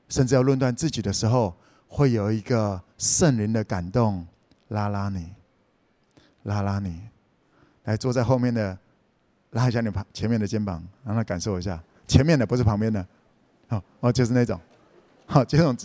[0.08, 1.54] 甚至要论断自己的时候，
[1.86, 4.26] 会有一个圣灵的感动
[4.68, 5.32] 拉拉你，
[6.42, 7.00] 拉拉你，
[7.84, 8.76] 来坐在后面的，
[9.50, 11.80] 拉一下你旁前面的肩膀，让他感受一下。
[12.08, 13.06] 前面的不是旁边的，
[13.68, 14.60] 哦哦，就是那种，
[15.26, 15.76] 好，这种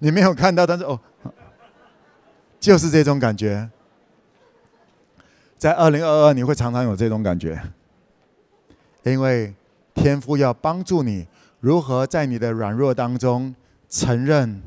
[0.00, 1.00] 你没有看到，但是哦。
[2.58, 3.70] 就是这种感觉，
[5.56, 7.60] 在二零二二你会常常有这种感觉，
[9.04, 9.54] 因为
[9.94, 11.26] 天父要帮助你
[11.60, 13.54] 如何在你的软弱当中
[13.88, 14.60] 承认，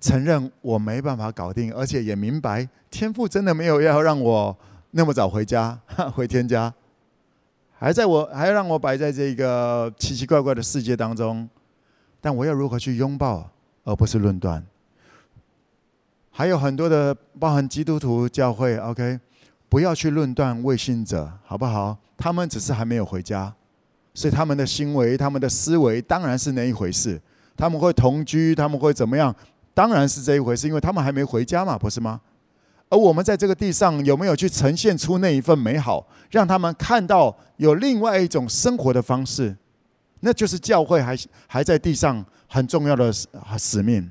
[0.00, 4.56] 承认我没办法搞定，而且也明白天父真的没有要让我
[4.90, 5.78] 那么早回家
[6.14, 6.72] 回天家，
[7.78, 11.48] 还在我还要让我摆在这个奇奇怪怪的世界当中，
[12.20, 13.50] 但我要如何去拥抱，
[13.84, 14.64] 而不是论断。
[16.38, 19.18] 还有很多的，包含基督徒教会，OK，
[19.68, 21.98] 不要去论断未信者，好不好？
[22.16, 23.52] 他们只是还没有回家，
[24.14, 27.20] 所以他们的行为、他们的思维当然是那一回事。
[27.56, 29.34] 他们会同居，他们会怎么样？
[29.74, 32.20] 当然是这一回事，因为他们还没回家嘛，不是吗？
[32.88, 39.56] 而我们在这个地上有没有去呈现出那一份美好，让他们看到有另外一种生活的方式？
[40.20, 41.18] 那就是教会还
[41.48, 43.12] 还在地上很重要的
[43.58, 44.08] 使命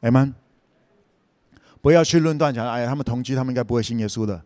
[0.00, 0.32] ，Amen。
[1.86, 4.42] 不要去论断，讲哎，他们同居，他们应该不会信耶稣的。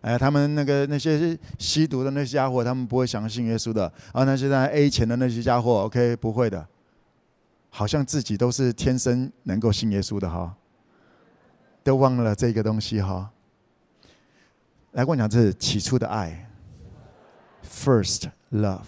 [0.00, 3.86] 哎，他们那个那些吸毒的那些家伙，他们不会相信耶稣的。
[4.10, 6.66] 啊，那些在 A 钱的那些家伙，OK，不会的。
[7.68, 10.52] 好像自己都是天生能够信耶稣的哈，
[11.84, 13.30] 都忘了这个东西哈。
[14.90, 16.50] 来跟我讲，这是起初的爱
[17.64, 18.80] ，First love。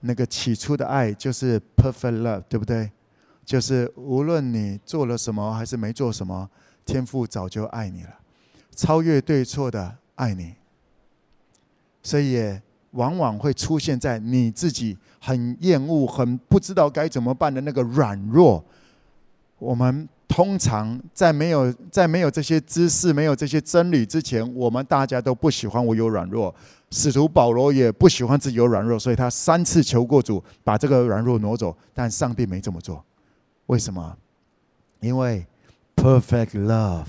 [0.00, 2.90] 那个起初的爱就是 perfect love，对不对？
[3.44, 6.48] 就是无论你做了什么还是没做什么，
[6.84, 8.10] 天父早就爱你了，
[8.74, 10.54] 超越对错的爱你。
[12.02, 12.58] 所以
[12.92, 18.64] 往往会出现在你自己很厌恶、很不知道该怎么办的那个软弱。
[19.58, 26.54] 我们通常在没有在没有这些知识、没有这些真理之前，我们大家都不喜欢我有软弱。
[26.90, 33.02] 使徒保罗也不喜欢自己有软弱，所以他三次求过主把这个软弱挪走，但上帝没这么做。
[33.72, 34.18] 为什么？
[35.00, 35.46] 因为
[35.96, 37.06] perfect love，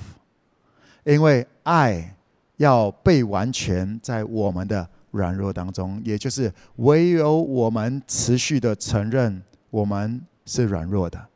[1.03, 2.15] 因为爱
[2.55, 11.27] 要被完全在我们的软弱当中，也就是唯有我们持续的承认我们是软弱的。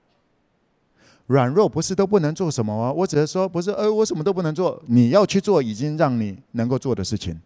[1.26, 2.94] 软弱不是都不能做什么吗？
[2.94, 4.82] 我只是说，不是，呃，我什么都不能做。
[4.86, 7.38] 你要去做已经让你能够做的事情。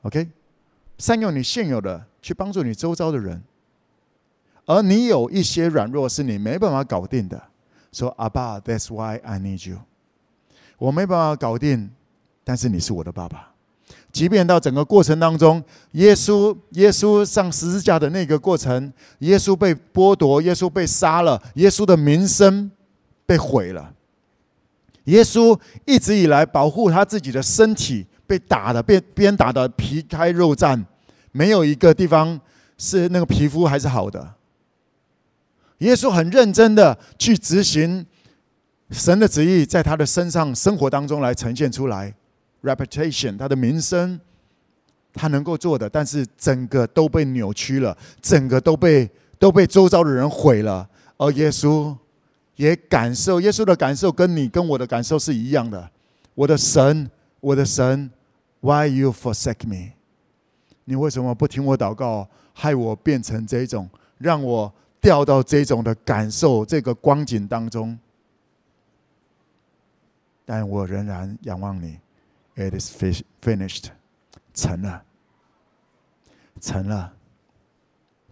[0.00, 0.26] OK，
[0.96, 3.42] 善用你现有的去帮助你周遭的人。
[4.68, 7.42] 而你有一些软弱是你没办法搞定的，
[7.90, 9.78] 说阿爸，That's why I need you。
[10.76, 11.88] 我没办法搞定，
[12.44, 13.54] 但是你是我的爸爸。
[14.12, 22.70] 即便到整个过程当中，耶稣耶稣上十字架的那个过程，耶稣被剥夺，耶稣被杀了，耶稣的名声
[23.24, 23.94] 被毁了。
[25.04, 30.84] 耶稣一直以来保护他自己的身体，被打的被鞭打的皮开肉绽，
[31.32, 32.38] 没有一个地方
[32.76, 34.34] 是那个皮肤还是好的。
[35.78, 38.04] 耶稣很认真的去执行
[38.90, 42.12] 神的旨意，在他的身上、生活当中来呈现出来
[42.62, 44.18] ，reputation，他的名声，
[45.12, 49.08] 他能够做的，但是整个都被扭曲了，整个都被
[49.38, 50.88] 都被周遭的人毁了。
[51.16, 51.96] 而耶稣
[52.56, 55.90] 也感受，耶稣的感受跟你跟我的感受是一样的。
[56.34, 57.08] 我的神，
[57.40, 58.10] 我的神
[58.60, 59.92] ，Why you forsake me？
[60.86, 63.88] 你为什么不听我祷告，害我变成这种，
[64.18, 64.72] 让我。
[65.00, 67.98] 掉到这种的感受，这个光景当中，
[70.44, 71.98] 但我仍然仰望你。
[72.56, 72.90] It is
[73.40, 73.86] finished，
[74.52, 75.04] 成了，
[76.60, 77.14] 成了，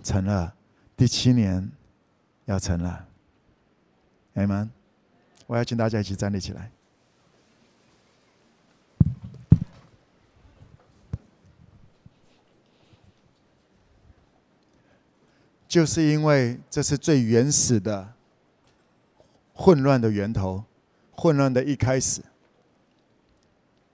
[0.03, 0.53] 成了，
[0.97, 1.71] 第七年
[2.47, 3.07] 要成了。
[4.35, 4.71] Amen。
[5.47, 6.71] 我要请大家一起站立起来。
[15.77, 18.15] 就是因为这是最原始的
[19.53, 20.65] 混乱的源头，
[21.15, 22.23] 混乱的一开始，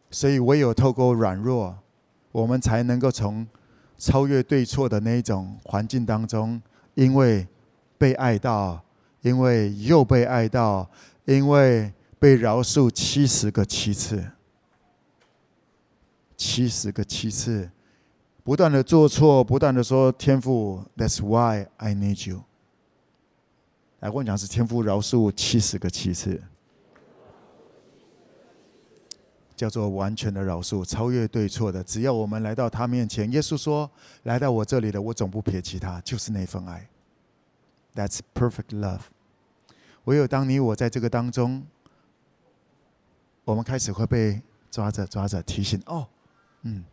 [0.09, 1.77] 所以唯有透过软弱，
[2.31, 3.45] 我们才能够从
[3.99, 6.63] 超越对错的那一种环境当中，
[6.95, 7.49] 因为
[7.99, 8.81] 被爱到，
[9.23, 10.89] 因为又被爱到，
[11.25, 14.25] 因为被饶恕七十个七次，
[16.37, 17.69] 七十个七次。
[18.44, 22.43] 不断的做错不断的说天赋 that's why i need you
[24.01, 26.43] 来我跟你讲是天赋饶恕七十个七次
[29.55, 31.85] 叫做完全的饶恕超越对错的。
[31.85, 33.89] 只要我们来到他面前耶稣说
[34.24, 36.89] 来到我这里的我总不撇弃他就是那份爱。
[37.94, 39.02] That's perfect love
[40.05, 41.64] 唯有当你我在这个当中
[43.44, 46.09] 我们开始会被抓着抓着提醒哦
[46.62, 46.85] 嗯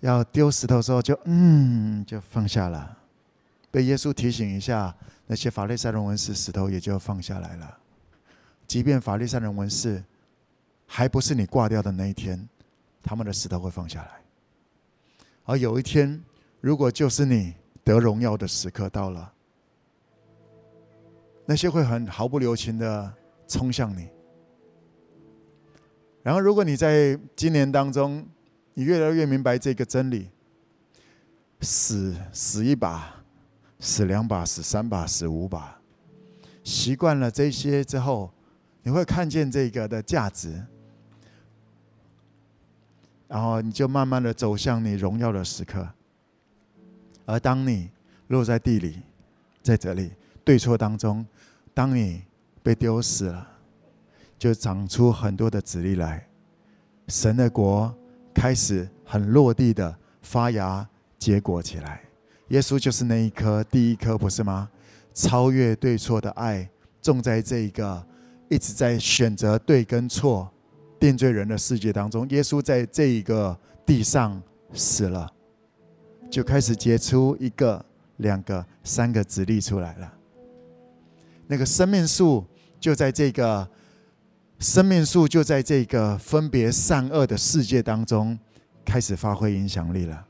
[0.00, 2.98] 要丢石头的时候就嗯就放下了。
[3.70, 4.94] 被耶稣提醒一下，
[5.26, 7.78] 那些法利赛人文士石头也就放下来了。
[8.66, 10.02] 即便法利赛人文士。
[10.90, 12.48] 还不是你挂掉的那一天，
[13.02, 14.22] 他们的石头会放下来。
[15.44, 16.18] 而有一天，
[16.62, 17.54] 如果就是你
[17.84, 19.30] 得荣耀的时刻到了，
[21.44, 23.12] 那些会很毫不留情的
[23.46, 24.08] 冲向你。
[26.22, 28.26] 然后，如果你在今年当中，
[28.78, 30.30] 你越来越明白这个真理，
[31.62, 33.12] 死死一把，
[33.80, 35.80] 死两把，死三把，死五把，
[36.62, 38.32] 习惯了这些之后，
[38.84, 40.64] 你会看见这个的价值。
[43.26, 45.88] 然后你就慢慢的走向你荣耀的时刻，
[47.26, 47.90] 而当你
[48.28, 49.02] 落在地里，
[49.60, 50.12] 在这里
[50.44, 51.26] 对错当中，
[51.74, 52.22] 当你
[52.62, 53.58] 被丢死了，
[54.38, 56.28] 就长出很多的子粒来，
[57.08, 57.92] 神的国
[58.38, 59.92] 开始很落地的
[60.22, 60.88] 发芽
[61.18, 62.00] 结果起来。
[62.50, 64.70] 耶稣就是那一颗第一颗，不是吗？
[65.12, 66.70] 超越对错的爱，
[67.02, 68.06] 种在这一个
[68.48, 70.48] 一直在选择对跟错。
[71.00, 74.40] 定罪人的世界当中，耶稣在这一个地上
[74.72, 75.28] 死了，
[76.30, 77.84] 就开始结出一个、
[78.18, 80.12] 两个、三个子粒出来了。
[81.48, 82.44] 那个生命树
[82.80, 83.68] 就在这个
[84.58, 88.36] 生命树就在这个分别善恶的世界当中
[88.84, 90.26] 开始发挥影响力了。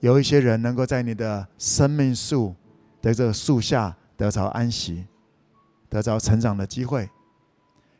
[0.00, 2.52] 有一些人能够在你的生命树
[3.00, 5.06] 的这个树下得着安息，
[5.88, 7.08] 得着成长的机会。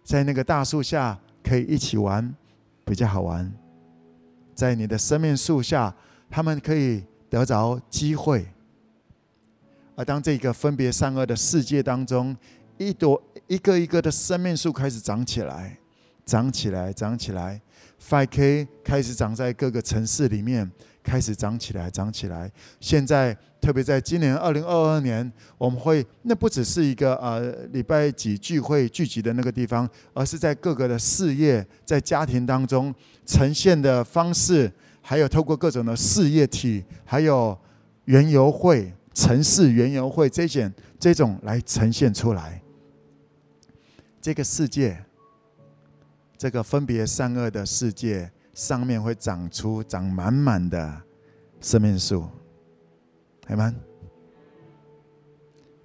[0.02, 2.34] 在那个大树下可以一起玩，
[2.84, 3.52] 比较好玩。
[4.56, 5.94] 在你的生命树下，
[6.28, 8.44] 他们可以得着机会。
[9.94, 12.36] 而当这个分别善恶的世界当中，
[12.76, 13.22] 一朵
[13.52, 15.76] 一个一个的生命树开始长起来，
[16.24, 17.60] 长起来，长起来
[18.08, 20.70] ，5K 开始长在各个城市里面。
[21.02, 22.50] 开始长起来，长起来。
[22.80, 32.94] 现在，特别在今年二零二二年，我们会那不只是一个呃礼拜几聚会聚集的那个地方，而是在各个的事业、在家庭当中
[33.26, 34.72] 呈现的方式，
[35.02, 37.58] 还有透过各种的事业体，还有
[38.04, 42.61] 园游会、城市园游会这些这种来呈现出来。
[44.22, 45.04] 这个世界，
[46.38, 48.32] 这个分别善恶的世界。
[48.54, 51.02] 上面会长出长满满的
[51.58, 52.28] 生命树，
[53.48, 53.74] 好吗？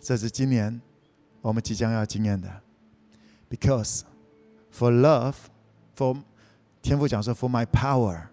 [0.02, 0.82] 这是今年
[1.42, 2.62] 我们即将要经验的。
[3.50, 4.02] Because
[4.70, 5.36] for love,
[5.96, 6.22] for
[6.82, 8.24] 天父讲说，For my power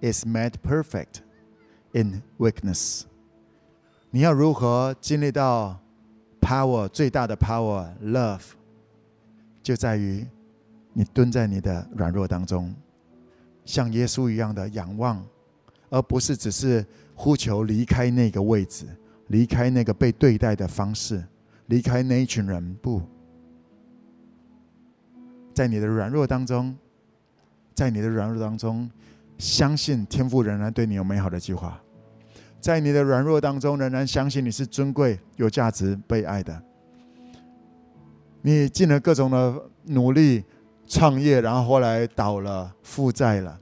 [0.00, 1.20] is made perfect
[1.92, 3.04] in weakness。
[4.10, 5.80] 你要如何经历到
[6.40, 8.42] power 最大的 power love，
[9.66, 10.24] 就在于
[10.92, 12.72] 你蹲在你的软弱当中。
[13.64, 15.20] 像耶稣一样的仰望，
[15.90, 16.86] 而不是只是
[17.16, 18.86] 呼求离开那个位置，
[19.26, 21.20] 离开那个被对待的方式，
[21.66, 22.76] 离开那一群人。
[22.80, 23.02] 不，
[25.52, 26.72] 在你的软弱当中，
[27.74, 28.88] 在你的软弱当中，
[29.36, 31.82] 相信天父仍然对你有美好的计划。
[32.60, 36.62] 在你的软弱当中，仍然相信你是尊贵、有价值、被爱的。
[38.46, 40.44] 你尽了各种的努力。
[40.88, 43.58] 创业，然后后来倒了，负债了，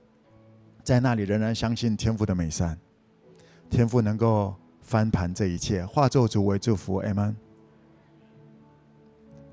[0.82, 2.78] 在那里仍然相信天父的美善，
[3.70, 7.34] 天父能够翻盘这一切，化咒诅为祝福，Amen。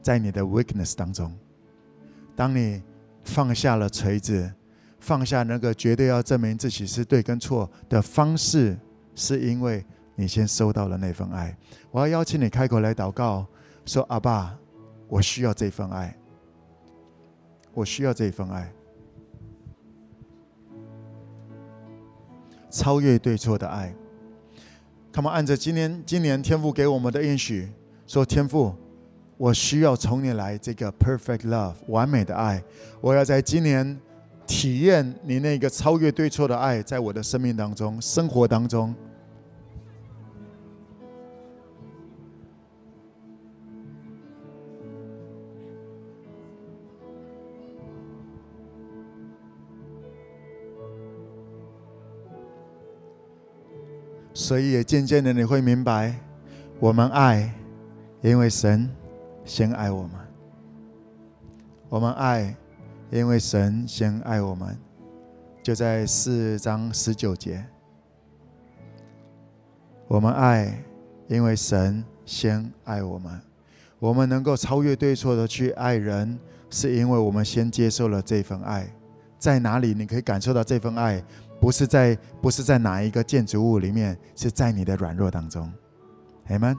[0.02, 1.34] 在你的 weakness 当中，
[2.36, 2.84] 当你
[3.24, 4.52] 放下了锤子，
[5.00, 8.78] 放下那个绝对要证明自己是对跟错的方式，
[9.16, 9.86] 是因为
[10.16, 11.58] 你先收到了那份爱。
[11.90, 13.48] 我要邀请你开口来祷告，
[13.86, 14.60] 说：“阿爸，
[15.12, 16.18] 我需要这份爱。”
[17.74, 18.70] 我需要这份爱，
[22.70, 23.96] 超越对错的爱。
[25.10, 27.72] 他们按着今年今年天父给我们的应许
[28.06, 28.76] 说：“天父，
[29.38, 32.62] 我需要从你来这个 perfect love 完美的爱。
[33.00, 33.98] 我要在今年
[34.46, 38.94] 体验你那个超越对错的爱，在我的生命当中、生活当中。”
[54.42, 56.16] 所以也渐渐的你会明白，
[56.80, 57.54] 我们爱，
[58.22, 58.90] 因为神
[59.46, 60.12] 先爱我们；
[61.90, 62.56] 我们爱，
[63.12, 64.76] 因为神先爱我们，
[65.62, 67.64] 就在四章十九节。
[70.08, 70.76] 我们爱，
[71.28, 73.40] 因为神先爱我们。
[74.00, 76.40] 我们能够超越对错的去爱人，
[76.72, 78.92] 是因为我们先接受了这份爱。
[79.38, 81.24] 在哪里你可以感受到这份爱？
[81.62, 85.72] 不是在，不是在哪一个建筑物里面，是在你的软弱当中。
[86.50, 86.76] 阿门。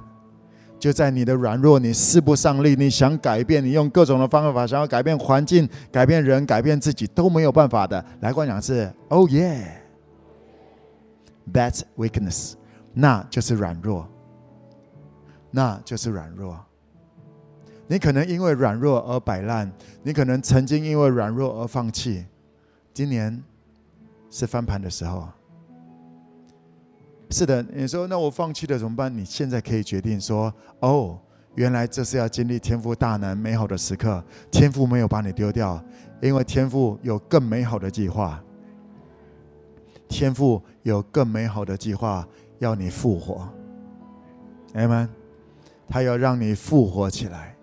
[0.79, 8.05] 就在你的软弱，你使不上力，你想改变，你用各种的方法想要改变环境、改变人、改变自己都没有办法的。
[8.19, 9.63] 来，观讲是，Oh yeah，that's
[11.97, 12.55] weakness，
[12.93, 14.09] 那就是软弱，
[15.53, 16.59] 那就是软弱。
[17.87, 19.71] 你可能因为软弱而摆烂，
[20.03, 22.27] 你可能曾经因为软弱而放弃。
[22.93, 23.41] 今年
[24.33, 25.29] 是翻盘的时候。
[27.31, 29.17] 是的，你说那我放弃了怎么办？
[29.17, 31.19] 你现在可以决定说：哦，
[31.55, 34.25] 原来这是要经历天赋大能美好的时刻。
[34.51, 35.83] 天赋没有把你丢掉，
[36.21, 38.43] 因为天赋有更美好的计划。
[40.09, 42.27] 天赋有更美好的计划，
[42.59, 43.49] 要你复活。
[44.75, 45.09] 阿们，
[45.89, 47.55] 他要让你复活起来，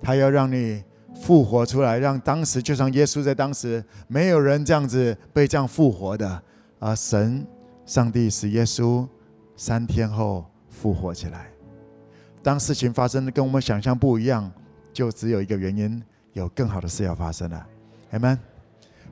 [0.00, 0.84] 他要让你
[1.20, 6.42] 复活出来，让当时就像耶稣在当时，没有人这样子被这样复活的
[6.78, 6.94] 啊！
[6.94, 7.46] 神。
[7.86, 9.06] 上帝使耶稣
[9.56, 11.50] 三天后复活起来。
[12.42, 14.50] 当事情发生的跟我们想象不一样，
[14.90, 17.66] 就只有一个原因：有更好的事要发生了。
[18.10, 18.38] 阿们，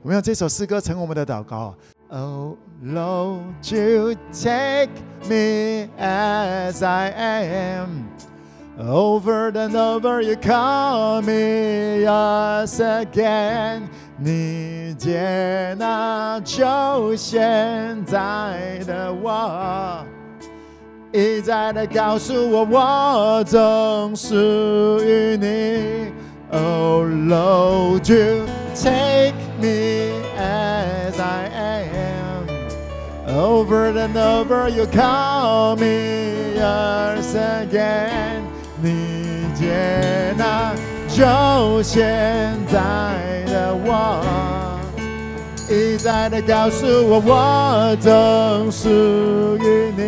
[0.01, 1.75] 我们用这首诗歌成我们的祷告。
[2.09, 4.89] Oh Lord, you take
[5.29, 8.05] me as I am.
[8.78, 13.88] Over and over, you call me yours again.
[14.16, 20.04] 你接纳就现在的我，
[21.12, 24.34] 一再的告诉我，我总属
[25.02, 26.12] 于你。
[26.50, 31.48] Oh Lord, you take me as I
[31.92, 32.46] am.
[33.28, 38.31] Over and over, you call me yours again.
[39.63, 40.73] 接纳
[41.07, 42.03] 就现
[42.67, 43.73] 在的。
[43.85, 44.19] 我
[45.69, 48.89] 一再的告诉我，我总属
[49.57, 50.03] 于你。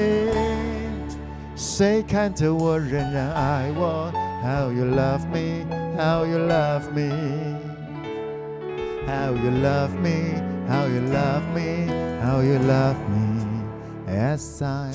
[1.56, 4.12] 谁看着我仍然爱我
[4.44, 5.66] ？How you love me?
[5.98, 7.10] How you love me?
[9.08, 10.36] How you love me?
[10.68, 11.88] How you love me?
[12.22, 13.46] How you love me?
[14.08, 14.92] As I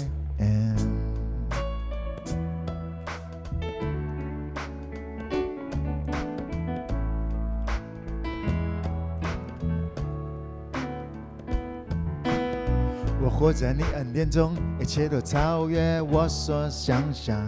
[13.31, 17.41] 我活在你恩典中，一切都超越我所想象。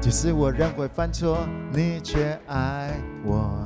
[0.00, 1.38] 即使我仍会犯错，
[1.72, 2.92] 你却爱
[3.24, 3.64] 我。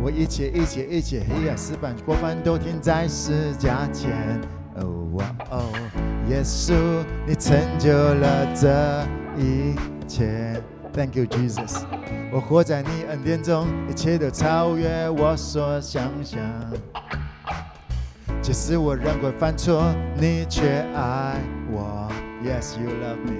[0.00, 4.40] 我一切一切一切黑暗死板过犯都停在十架前。
[4.76, 5.72] 哦，
[6.30, 6.74] 耶稣，
[7.26, 9.04] 你成就了这
[9.36, 9.74] 一
[10.06, 10.62] 切。
[10.92, 11.82] Thank you, Jesus。
[12.32, 16.40] 我活在你恩典中，一切都超越我所想象。
[18.44, 19.82] 即使我仍会犯错，
[20.20, 21.40] 你却爱
[21.72, 22.06] 我。
[22.44, 23.32] Yes, you love me。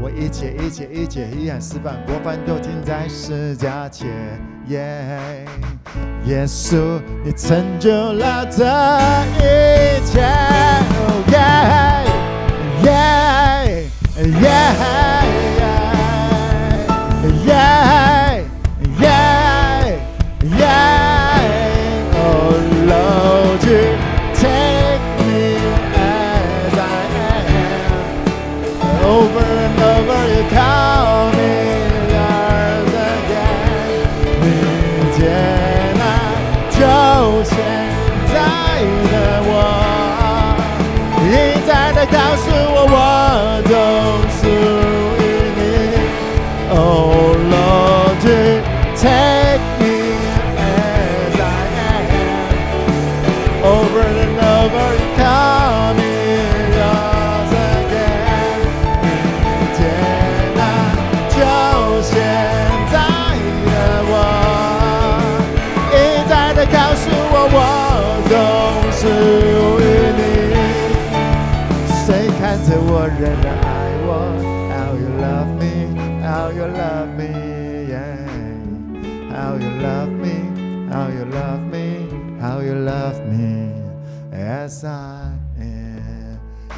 [0.00, 4.08] 我一切一切一切遗憾、失败、过犯都停在十架前。
[4.68, 5.44] 耶，
[6.26, 8.62] 耶稣，你成就了这
[9.38, 10.20] 一切。
[11.32, 11.42] 耶，
[12.84, 13.86] 耶，
[14.40, 15.01] 耶。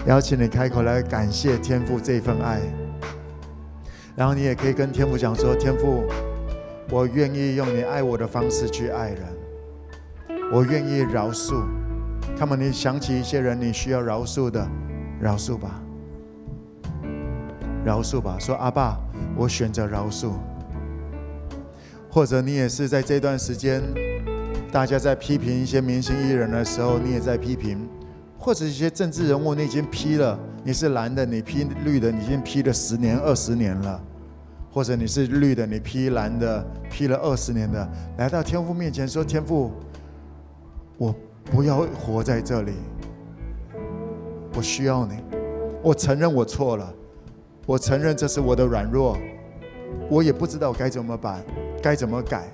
[0.07, 2.61] 邀请你开口来感谢天父这份爱，
[4.15, 6.05] 然后你也可以跟天父讲说：天父，
[6.91, 9.21] 我愿意用你爱我的方式去爱人，
[10.53, 11.63] 我愿意饶恕。
[12.37, 14.69] 看嘛，你想起一些人你需要饶恕的，
[15.19, 15.83] 饶恕吧，
[17.83, 18.37] 饶恕吧。
[18.39, 18.99] 说阿爸，
[19.35, 20.33] 我选择饶恕。
[22.11, 23.83] 或者你也是在这段时间，
[24.71, 27.79] 大家在批评一些明星艺人的时候，你也在批评；
[28.45, 33.99] 或者一些政治人物，你已经批了，你是蓝的，你批绿的，你已经批了十年、二十年了。
[34.71, 37.89] 或者你是绿的，你批蓝的，批了二十年的，
[38.19, 39.73] 来到天父面前说：“天父，
[40.99, 41.15] 我
[41.45, 42.73] 不要活在这里，
[44.55, 45.15] 我需要你，
[45.83, 46.93] 我承认我错了，
[47.65, 49.17] 我承认这是我的软弱，
[50.11, 51.43] 我也不知道该怎么办，
[51.83, 52.53] 该怎么改，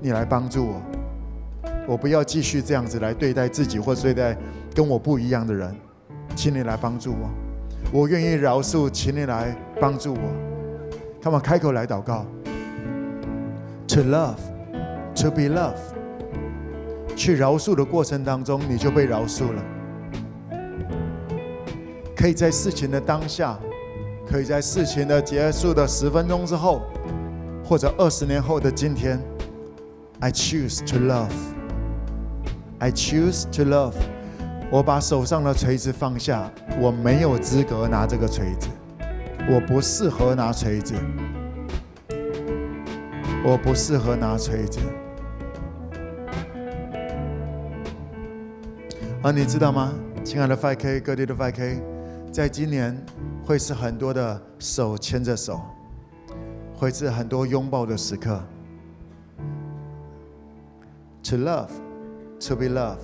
[0.00, 0.80] 你来帮助我，
[1.88, 4.38] 我不要继续这样子来对待自己或对待
[4.74, 5.74] 跟我不一样的人，
[6.34, 7.30] 请你来帮助我，
[7.92, 10.20] 我愿意饶恕，请你来帮助我。”
[11.20, 12.24] 他们开口来祷告
[13.88, 14.38] ，To love,
[15.16, 15.74] to be loved。
[17.16, 19.62] 去饶恕的过程当中，你就被饶恕了。
[22.16, 23.58] 可以在事情的当下，
[24.26, 26.82] 可以在事情的结束的十分钟之后，
[27.62, 29.20] 或者二十年后的今天
[30.20, 31.32] ，I choose to love.
[32.78, 33.94] I choose to love。
[34.72, 36.48] 我把手上的锤子放下，
[36.80, 38.68] 我没有资格拿这个锤子。
[39.50, 40.94] 我不适合拿锤子，
[43.44, 44.78] 我不适合拿锤子。
[49.22, 49.92] 而你知道吗，
[50.22, 51.80] 亲爱的 5K，各地的 5K，
[52.30, 52.96] 在今年
[53.44, 55.60] 会是很多的手牵着手，
[56.76, 58.40] 会是很多拥抱的时刻。
[61.24, 61.70] To love,
[62.46, 63.00] to be loved，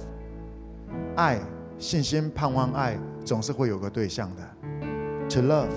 [1.16, 1.40] 爱、
[1.78, 4.42] 信心、盼望、爱，总是会有个对象的。
[5.30, 5.68] To love。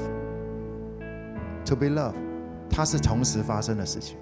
[1.66, 2.16] To be loved，
[2.70, 4.18] 它是同时发生的事情。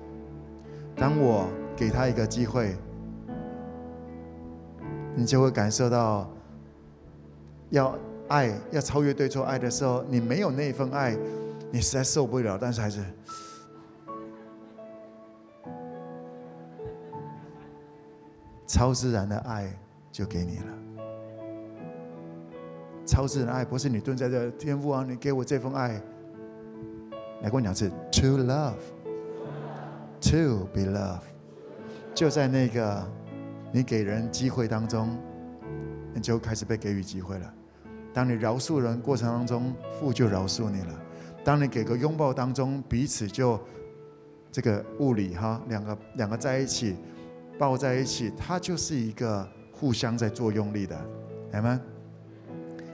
[0.96, 1.48] 当我
[1.78, 2.76] 给他一个机会，
[5.16, 6.30] 你就会感受到，
[7.70, 7.96] 要
[8.28, 11.16] 爱，要超越对错爱的时候，你没有那份爱，
[11.72, 12.58] 你实在受不了。
[12.60, 13.02] 但是还是，
[18.66, 19.72] 超自然的爱
[20.12, 20.87] 就给你了。
[23.08, 26.00] 超自然爱不是你蹲在这，天父啊，你给我这份爱。
[27.42, 28.76] 来跟我讲是 to love，to
[30.74, 31.22] be love，
[32.14, 33.08] 就在那个
[33.72, 35.18] 你给人机会当中，
[36.14, 37.54] 你就开始被给予机会了。
[38.14, 41.00] 当你饶恕人过程当中，父就饶恕你了。
[41.44, 43.60] 当你给个拥抱当中，彼此就
[44.52, 46.96] 这个物理哈，两个两个在一起
[47.58, 51.00] 抱在一起，它就是一个互相在作用力的，
[51.52, 51.80] 来吗？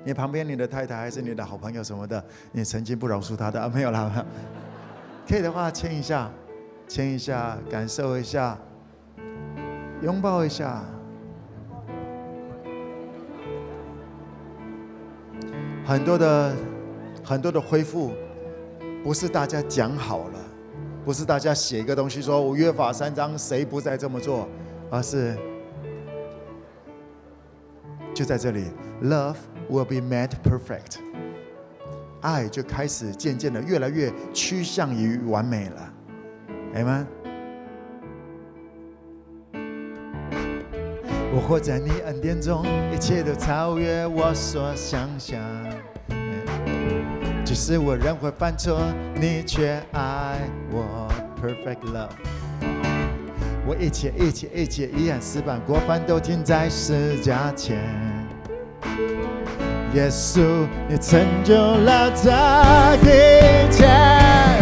[0.05, 3.69] 你旁边你的太太还是你的好朋友什么的，你曾经不饶恕他的啊？
[3.73, 4.25] 没有啦，
[5.27, 6.29] 可以的话亲一下，
[6.87, 8.57] 亲一下，感受一下，
[10.01, 10.83] 拥抱一下。
[15.85, 16.55] 很多的
[17.23, 18.13] 很多的恢复，
[19.03, 20.39] 不是大家讲好了，
[21.05, 24.47] 不是大家写一个东西说我约法三章，谁不再这么做，
[24.89, 25.37] 而是
[28.13, 28.65] 就在这里
[29.03, 29.35] ，love。
[29.69, 30.97] Will be made perfect，
[32.21, 35.93] 爱就开始渐渐的越来越趋向于完美了
[36.75, 37.05] ，Amen。
[41.33, 42.63] 我活在你恩典中，
[42.93, 45.41] 一切都超越我所想象。
[47.43, 48.79] 即使我仍会犯错，
[49.15, 50.37] 你却爱
[50.71, 51.09] 我
[51.41, 52.11] ，perfect love。
[53.65, 58.12] 我一切一切一切遗憾、失败、过犯都停在十架前。
[59.93, 64.52] 耶稣，你成就了他一切。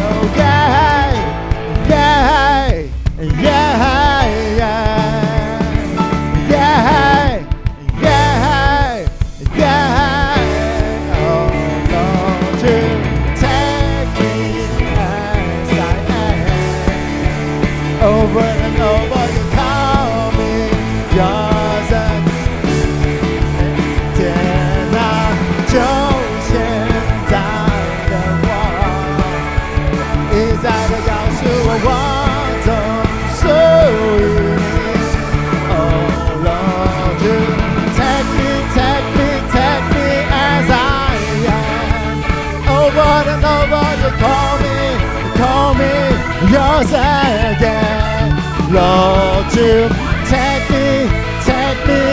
[49.71, 49.87] You
[50.27, 51.07] take me,
[51.47, 52.03] take me,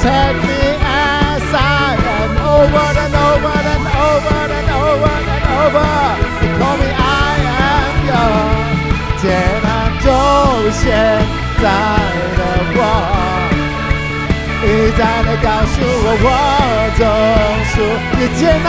[0.00, 2.30] take me as I am.
[2.52, 5.90] Over and over and over and over and over,
[6.40, 7.36] you call me I
[7.68, 8.80] am yours.
[11.62, 11.68] 在
[12.36, 12.40] 的
[12.74, 12.80] 我，
[14.64, 14.66] 一
[14.98, 15.74] 再的告诉
[16.04, 16.26] 我，我
[16.98, 17.00] 总
[17.70, 17.74] 属
[18.18, 18.68] 你接纳，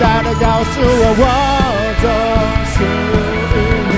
[0.00, 1.24] 再的告诉我，我
[2.00, 2.04] 总
[2.72, 3.54] 属于
[3.90, 3.92] 你，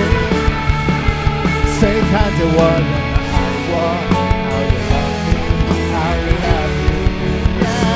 [1.79, 1.79] 谁
[2.11, 2.91] 看着我恋
[3.31, 3.35] 爱
[3.69, 3.73] 过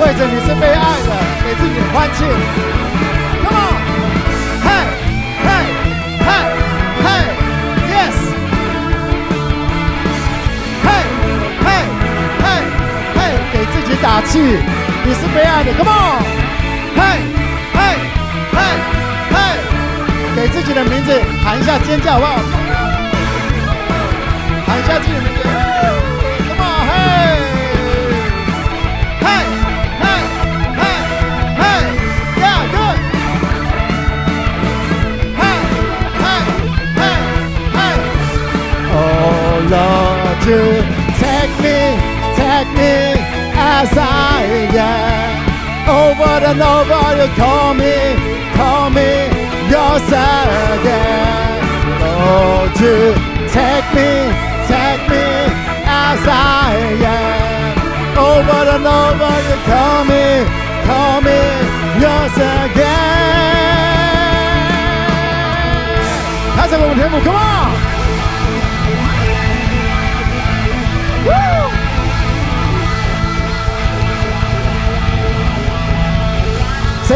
[0.00, 1.08] 为着你是被爱的，
[1.56, 2.26] 自己欢庆
[3.42, 3.62] ，Come on，
[4.64, 4.68] 嘿，
[5.44, 5.48] 嘿，
[6.26, 6.28] 嘿，
[7.04, 7.06] 嘿
[7.92, 8.16] ，Yes，
[10.84, 10.88] 嘿，
[11.64, 11.68] 嘿，
[12.42, 12.46] 嘿，
[13.14, 13.18] 嘿，
[13.52, 14.32] 给自己打气，
[15.04, 16.22] 你是被爱的，Come on，
[16.96, 17.00] 嘿，
[17.74, 17.78] 嘿，
[18.52, 18.58] 嘿，
[19.30, 19.36] 嘿，
[20.36, 22.32] 给自己的名字喊一下尖叫，好不好？
[24.66, 25.43] 喊一下自己的名字。
[40.44, 40.60] To
[41.24, 41.80] take me,
[42.36, 43.16] take me
[43.56, 44.44] as I
[44.76, 45.32] am.
[45.88, 47.96] Over and over you call me,
[48.52, 49.10] call me
[49.72, 51.64] yours again.
[52.04, 52.92] Oh, to
[53.56, 54.10] take me,
[54.68, 55.26] take me
[55.88, 56.76] as I
[57.16, 57.72] am.
[58.30, 59.93] Over and over you call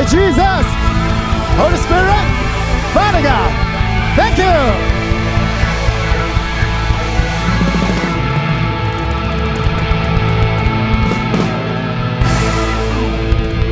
[0.09, 0.67] Jesus,
[1.59, 2.27] Holy Spirit,
[2.95, 3.53] Father God,
[4.17, 4.49] thank you.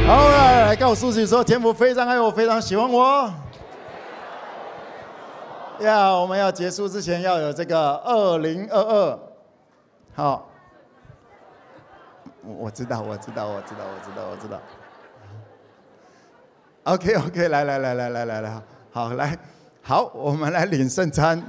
[0.07, 3.33] 好了来告诉自己说，天父非常爱我，非常喜欢我。
[5.81, 9.19] 呀，我们要结束之前要有这个二零二二。
[10.15, 10.47] 好，
[12.45, 14.61] 我知道，我知道，我知道，我知道，我知道。
[16.87, 19.37] OK，OK，来来来来来来来，好来，
[19.83, 21.43] 好，我们来领圣餐。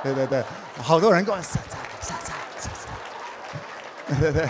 [0.00, 0.44] 对对对，
[0.80, 4.20] 好多人跟我圣餐圣餐圣餐。
[4.20, 4.48] 对对对，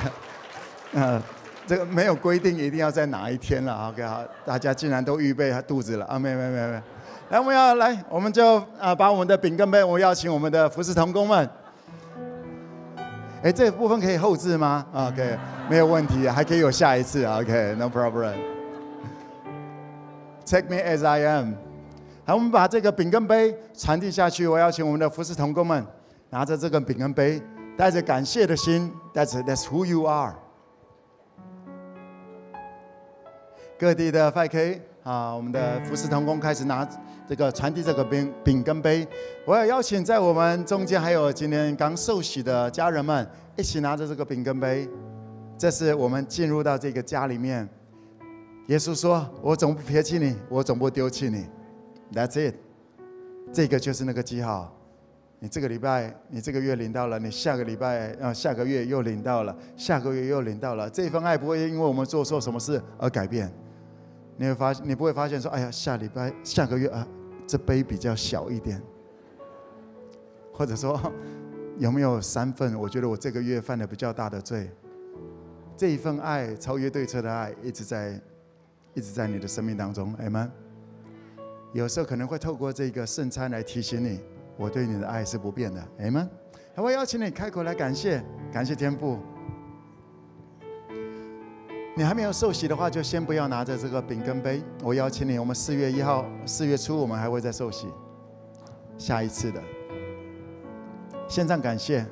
[0.93, 1.23] 嗯，
[1.67, 3.89] 这个没有规定一定要在哪一天了。
[3.89, 6.83] OK，好，大家竟然都预备肚子了啊，没有没有没有没有，
[7.31, 11.49] 来，我们要来，我们就啊把我们的饼跟杯，我邀请我们的服侍同工们。
[13.43, 15.39] 哎，这部分可以后置吗？OK，
[15.71, 17.25] 没有问题，还可以有下一次。
[17.25, 18.54] OK，no problem。
[20.47, 21.55] Take me as I am。
[22.27, 24.47] 好，我们把这个饼跟杯传递下去。
[24.47, 25.85] 我邀请我们的服侍同工们
[26.31, 27.41] 拿着这个饼跟杯，
[27.77, 28.93] 带着感谢的心。
[29.13, 30.35] That's That's who you are。
[33.79, 36.89] 各地的 5K 啊，我们的服侍同工开始拿
[37.29, 39.07] 这个传递这个饼饼跟杯。
[39.47, 43.27] 我要邀请在我们中间还有今天刚受洗的家人们，
[43.57, 44.89] 一起拿着这个饼跟杯。
[45.59, 47.69] 这是我们进入到这个家里面。
[48.69, 51.47] 耶稣说：“我总不撇弃你，我总不丢弃你。
[52.13, 52.55] That's it，
[53.53, 54.75] 这个就是那个记号。
[55.39, 60.89] 你这个礼拜，你这个月领到了，你下个礼拜啊，下个月又领到了，下个月又领到了。
[60.89, 63.53] 这份爱不会因为我们做错什么事而改变。
[64.39, 67.07] 你会发，你不会发现说，哎呀，下礼拜、下个月啊，
[67.47, 68.81] 这杯比较小一点。
[70.55, 70.99] 或者说，
[71.79, 72.81] 有没有三份？
[72.81, 74.71] 我觉得我这个月犯了比较大的罪。
[75.77, 78.19] 这一份爱，超越对策的爱，一直在。”
[78.95, 80.49] 一直在你的生命当中，Amen。
[81.73, 84.21] 有时候可能会透过这个圣餐来提醒你，
[84.57, 86.29] 我对你的爱是不变的，Amen。
[86.75, 89.19] 还会邀请你开口来感谢，感谢天父。
[91.97, 94.63] 你还没有受洗的话，就先不要拿着这个饼跟杯。
[94.83, 97.89] 我邀请你，我们四月一号、四月初我们还会再受洗，
[98.99, 99.63] 下一次的。
[101.29, 102.05] 献上感谢。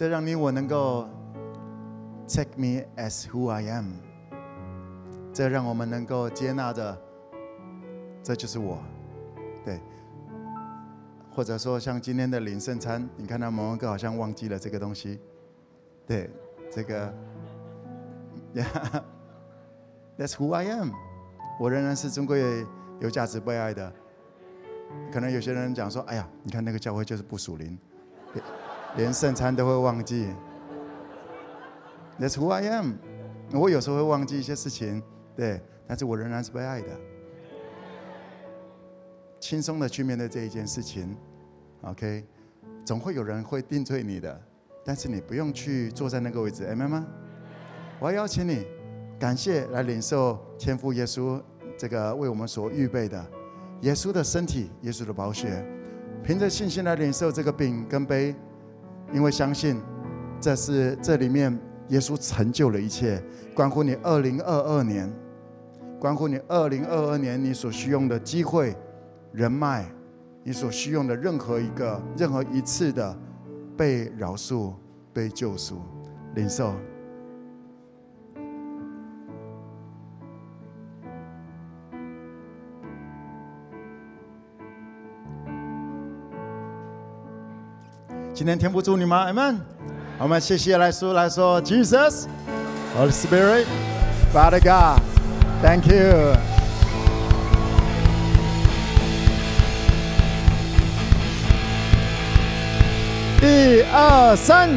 [0.00, 1.06] 这让你我能够
[2.26, 3.92] take me as who I am。
[5.30, 6.96] 这让我们能够接纳着，
[8.22, 8.78] 这就是我，
[9.62, 9.78] 对。
[11.30, 15.20] 或者说像今天的领圣餐，你看到某某哥好像忘记了这个东西，
[16.06, 16.30] 对，
[16.70, 17.12] 这个
[18.54, 20.92] ，Yeah，that's who I am，
[21.60, 22.66] 我仍然是尊贵、
[23.00, 23.92] 有价值、被爱的。
[25.12, 27.78] 可能有些人讲说，哎呀，你看那个教会就是不属灵，
[28.96, 30.28] 连圣餐都会忘记。
[32.18, 32.94] That's who I am，
[33.52, 35.02] 我有时候会忘记一些事情，
[35.34, 36.88] 对，但是我仍然是被爱的。
[39.38, 41.16] 轻松的去面对这一件事情
[41.82, 42.26] ，OK，
[42.84, 44.38] 总会有人会定罪你的，
[44.84, 47.06] 但是你不用去坐在那个位置，Amen 吗？
[47.98, 48.66] 我要邀请你，
[49.18, 51.40] 感谢来领受天父耶稣
[51.78, 53.26] 这个为我们所预备的
[53.80, 55.64] 耶稣的身体、耶稣的宝血，
[56.22, 58.34] 凭着信心来领受这个饼跟杯，
[59.12, 59.80] 因为相信
[60.40, 61.56] 这是这里面
[61.88, 63.22] 耶稣成就了一切，
[63.54, 65.12] 关乎你二零二二年，
[65.98, 68.76] 关乎你二零二二年你所需用的机会。
[69.32, 69.84] 人脉，
[70.42, 73.16] 你所需用的任何一个、任何一次的
[73.76, 74.72] 被饶恕、
[75.12, 75.80] 被救赎、
[76.34, 76.74] 领受。
[88.40, 89.58] 今天天父祝你吗？Amen。
[90.16, 92.24] 我们谢谢来说来说，Jesus,
[92.96, 93.66] Holy Spirit,
[94.32, 95.02] Father God,
[95.60, 96.34] Thank you。
[103.42, 104.70] 一二三，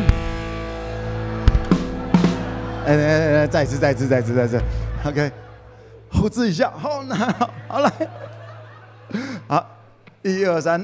[2.85, 4.61] 哎哎哎，再次，再次，再次，再次
[5.06, 5.31] ，OK，
[6.11, 7.90] 后置一下，好，那好，好来，
[9.48, 9.65] 好，
[10.22, 10.84] 一二三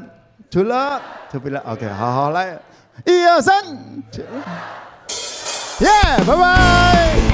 [0.50, 2.58] ，to love, to be love ok 好好来，
[3.06, 3.64] 一二三，
[5.80, 5.90] 耶，
[6.28, 7.29] 拜拜。